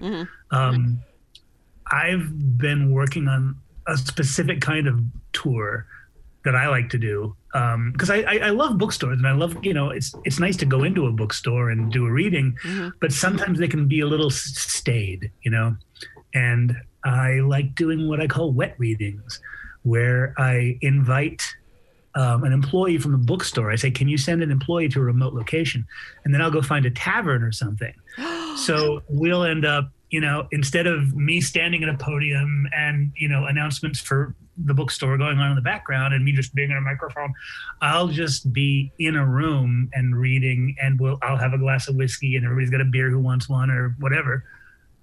[0.52, 1.02] um,
[1.92, 5.02] I've been working on a specific kind of
[5.34, 5.86] tour
[6.46, 7.36] that I like to do
[7.92, 10.66] because I, I I love bookstores and I love you know it's it's nice to
[10.66, 12.58] go into a bookstore and do a reading,
[13.00, 15.76] but sometimes they can be a little staid, you know,
[16.34, 16.76] and
[17.06, 19.40] I like doing what I call wet readings,
[19.84, 21.44] where I invite
[22.16, 23.72] um, an employee from the bookstore.
[23.72, 25.88] I say, "Can you send an employee to a remote location?"
[26.26, 27.94] And then I'll go find a tavern or something.
[28.58, 33.30] so we'll end up, you know, instead of me standing at a podium and you
[33.30, 36.78] know announcements for the bookstore going on in the background and me just being on
[36.78, 37.34] a microphone,
[37.82, 41.96] I'll just be in a room and reading, and we'll I'll have a glass of
[41.96, 44.44] whiskey, and everybody's got a beer who wants one or whatever,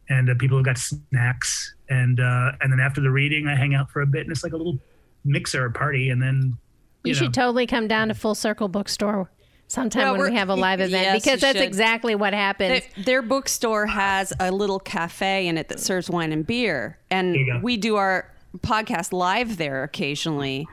[0.09, 3.75] and uh, people have got snacks, and uh, and then after the reading, I hang
[3.75, 4.79] out for a bit, and it's like a little
[5.25, 6.57] mixer party, and then
[7.05, 7.19] You, you know.
[7.19, 9.31] should totally come down to Full Circle Bookstore
[9.69, 11.67] sometime Well, when we have a live event yes, because that's should.
[11.67, 12.83] exactly what happens.
[12.97, 17.63] Their, their bookstore has a little cafe in it that serves wine and beer, and
[17.63, 20.67] we do our podcast live there occasionally.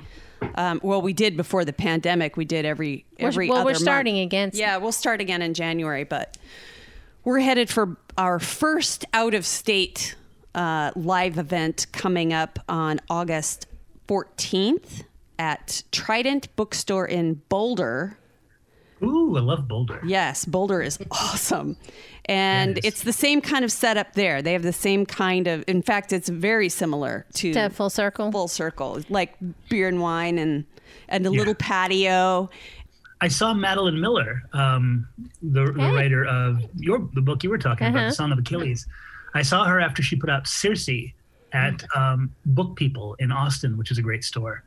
[0.55, 2.37] Um, well, we did before the pandemic.
[2.37, 3.81] We did every We're- every well, other we're month.
[3.81, 4.51] starting again.
[4.53, 6.37] Yeah, we'll start again in January, but
[7.25, 10.15] we're headed for our first out of state
[10.55, 13.67] uh, live event coming up on August
[14.07, 15.03] 14th
[15.37, 18.17] at Trident Bookstore in Boulder.
[19.03, 20.01] Ooh, I love Boulder.
[20.05, 21.77] Yes, Boulder is awesome.
[22.29, 22.85] And Yes.
[22.85, 24.41] it's the same kind of setup there.
[24.43, 28.31] They have the same kind of, in fact, it's very similar to, to Full Circle.
[28.31, 29.35] Full Circle, like
[29.67, 30.63] beer and wine and,
[31.07, 31.39] and a Yeah.
[31.39, 32.49] little patio.
[33.19, 35.07] I saw Madeline Miller, um,
[35.41, 38.09] the, the writer of your the book you were talking about, Uh-huh.
[38.09, 38.85] The Song of Achilles.
[39.33, 40.87] I saw her after she put out Circe
[41.51, 44.63] at um, Book People in Austin, which is a great store,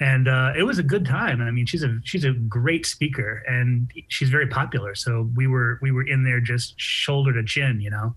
[0.00, 1.42] and uh, it was a good time.
[1.42, 4.94] I mean, she's a she's a great speaker, and she's very popular.
[4.94, 8.14] So we were we were in there just shoulder to chin, you know,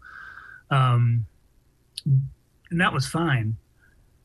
[0.71, 1.25] um,
[2.05, 3.57] and that was fine.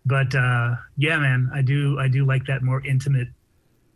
[0.06, 3.28] But uh, yeah, man, I do I do like that more intimate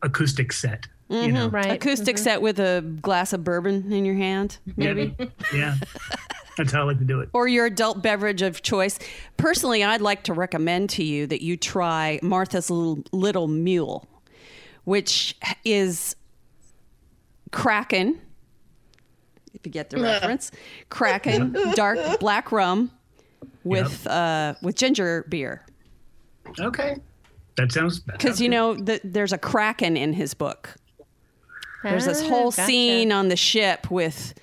[0.02, 0.86] acoustic set.
[1.08, 1.72] You know, Right.
[1.72, 5.14] Acoustic set with a glass of bourbon in your hand, maybe.
[5.54, 5.74] yeah,
[6.56, 7.28] that's how I like to do it.
[7.32, 8.98] or your adult beverage of choice.
[9.36, 14.06] Personally, I'd like to recommend to you that you try Martha's Little, Little Mule,
[14.84, 16.16] which is
[17.50, 18.20] Kraken.
[19.54, 20.50] If you get the reference,
[20.88, 22.90] Kraken dark black rum
[23.64, 25.64] with uh, with ginger beer.
[26.58, 26.96] Okay,
[27.56, 28.54] that sounds Because you good.
[28.54, 30.74] know the, there's a Kraken in his book.
[31.82, 32.64] There's this Ah, whole gotcha.
[32.66, 34.34] scene on the ship with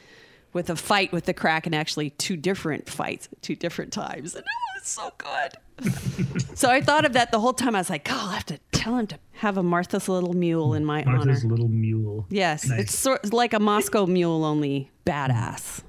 [0.53, 4.35] with a fight with the Kraken, actually two different fights, two different times.
[4.35, 6.55] And oh, it's so good.
[6.57, 7.75] so I thought of that the whole time.
[7.75, 10.73] I was like, God, I'll have to tell him to have a Martha's Little Mule
[10.73, 11.25] in my Martha's honor.
[11.25, 12.25] Martha's Little mule.
[12.29, 12.79] Yes, Nice.
[12.81, 15.81] it's sort of like a Moscow Mule, only badass.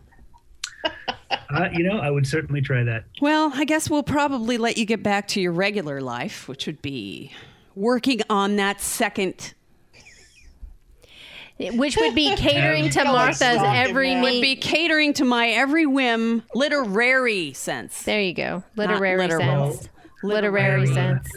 [1.52, 3.04] Uh, you know, I would certainly try that.
[3.20, 6.80] Well, I guess we'll probably let you get back to your regular life, which would
[6.80, 7.32] be
[7.74, 9.54] working on that second
[11.74, 14.22] Which would be catering to Martha's strong in every there.
[14.22, 18.02] would be catering to my every whim, literary sense.
[18.04, 18.64] there you go.
[18.76, 19.72] Literary literal.
[19.72, 19.88] sense.
[20.22, 21.16] Literary Literary.
[21.22, 21.28] sense.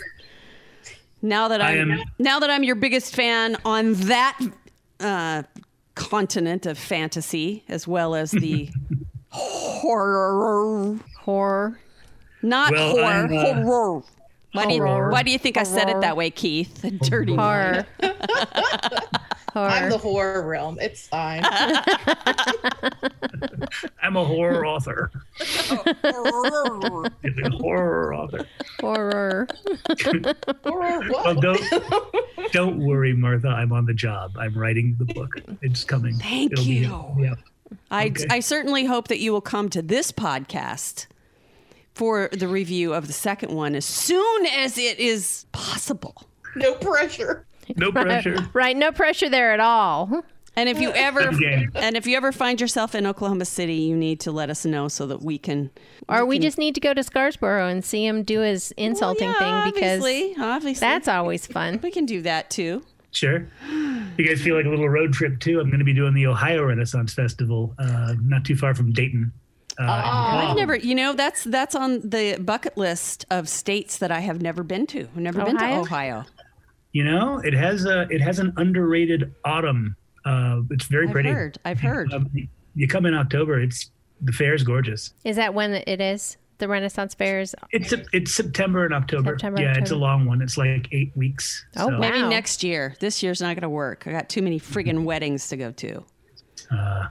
[1.22, 4.40] Now that I I'm am- now that I'm your biggest fan on that
[5.00, 5.44] uh,
[5.96, 8.70] continent of fantasy, as well as the
[9.30, 11.80] horror, Horror.
[12.42, 14.04] not Well, horror, I'm, uh, horror.
[14.54, 15.10] Why do, you, Horror.
[15.10, 16.86] why do you think I said it that way, Keith?
[17.02, 17.86] Dirty mind.
[19.54, 19.70] Horror.
[19.70, 20.80] I'm the horror realm.
[20.82, 21.44] It's fine.
[24.02, 25.12] I'm a horror author.
[27.62, 28.46] horror author.
[28.80, 29.48] Horror.
[30.66, 31.02] horror?
[31.10, 31.62] Well, don't
[32.52, 33.50] don't worry, Martha.
[33.50, 34.32] I'm on the job.
[34.38, 35.30] I'm writing the book.
[35.62, 36.16] It's coming.
[36.16, 37.16] Thank It'll be- you.
[37.20, 37.36] yeah.
[37.90, 38.26] I, Okay.
[38.30, 41.08] I certainly hope that you will come to this podcast
[41.96, 46.24] for the review of the second one as soon as it is possible.
[46.56, 47.46] no pressure.
[47.76, 48.38] No pressure.
[48.54, 48.76] Right.
[48.76, 50.24] No pressure there at all.
[50.56, 51.22] And if you ever
[51.76, 54.88] and if you ever find yourself in Oklahoma City, you need to let us know
[54.88, 55.72] so that we can.
[56.08, 59.42] Or we just need to go to Scarsboro and see him do his insulting Well,
[59.42, 61.80] yeah, thing because obviously, obviously that's always fun.
[61.82, 62.84] we can do that too.
[63.12, 63.48] Sure.
[64.18, 65.60] You guys feel like a little road trip too?
[65.60, 69.32] I'm going to be doing the Ohio Renaissance Festival, uh, not too far from Dayton.
[69.80, 69.86] Uh,
[70.50, 74.42] I've never, you know, that's that's on the bucket list of states that I have
[74.42, 75.02] never been to.
[75.02, 76.26] I've never been to Ohio?
[76.96, 77.04] Ohio.
[77.04, 79.96] You know, it has a it has an underrated autumn.
[80.26, 81.30] Uh, it's very pretty.
[81.30, 81.40] I've pretty.
[81.40, 81.58] heard.
[81.66, 82.14] I've heard.
[82.14, 82.30] Um,
[82.76, 83.60] you come in October.
[83.60, 83.92] It's
[84.22, 85.14] the fair is gorgeous.
[85.24, 86.38] Is that when it is?
[86.60, 87.56] The Renaissance Fair is.
[87.72, 89.32] It's it's September and October.
[89.32, 90.42] September, yeah, it's a long one.
[90.42, 91.66] It's like eight weeks.
[91.76, 92.00] Oh, so- wow.
[92.00, 92.96] Maybe next year.
[93.00, 94.04] This year's not going to work.
[94.08, 96.06] I got too many friggin' weddings to go to.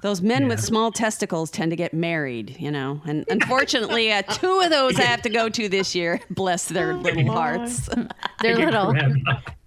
[0.02, 3.00] Those men with small testicles tend to get married, you know.
[3.04, 6.20] And unfortunately, uh, two of those I have to go to this year.
[6.30, 7.88] Bless their little hearts.
[8.42, 9.14] Their little Grab-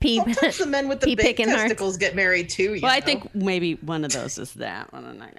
[0.02, 0.18] pea.
[0.18, 1.62] Sometimes the men with the Pea big picking hearts.
[1.62, 2.74] testicles get married too.
[2.74, 5.06] you Well, I think maybe one of those is that one.
[5.06, 5.32] and I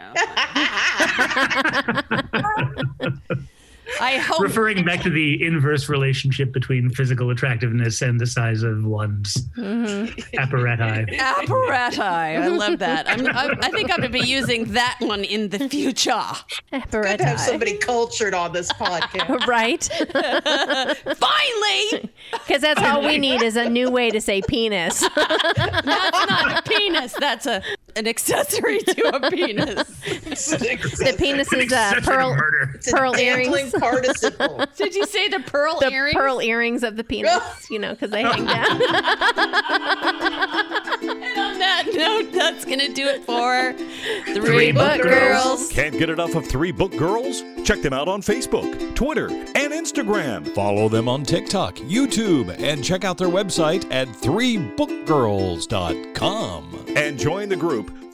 [3.10, 3.46] go.
[4.00, 4.40] I hope.
[4.40, 10.36] referring back to the inverse relationship between physical attractiveness and the size of one's mm-hmm.
[10.38, 11.16] apparatus.
[11.16, 11.98] Apparati.
[11.98, 13.08] I love that.
[13.08, 16.22] I'm, I, I think I'm going to be using that one in the future.
[16.70, 19.46] Good to have somebody cultured on this podcast.
[19.46, 19.84] right?
[21.16, 22.10] Finally!
[22.32, 25.00] Because that's all we need is a new way to say penis.
[25.00, 27.12] That's not a penis.
[27.18, 27.62] That's a
[27.96, 29.84] an accessory to a penis.
[30.00, 32.70] the penis is uh, Such pearl a murder.
[32.74, 33.72] It's a pearl earrings.
[33.72, 34.64] participle.
[34.76, 36.14] Did you say the pearl the earrings?
[36.14, 38.82] pearl earrings of the penis, you know, because they hang down.
[41.02, 43.72] And on that note, that's going to do it for
[44.34, 45.44] Three, Three Book Book Girls.
[45.44, 45.68] Girls.
[45.72, 47.42] Can't get enough of Three Book Girls?
[47.64, 50.46] Check them out on Facebook, Twitter, and Instagram.
[50.54, 56.84] Follow them on TikTok, YouTube, and check out their website at threebookgirls.com.
[56.96, 57.85] And join the group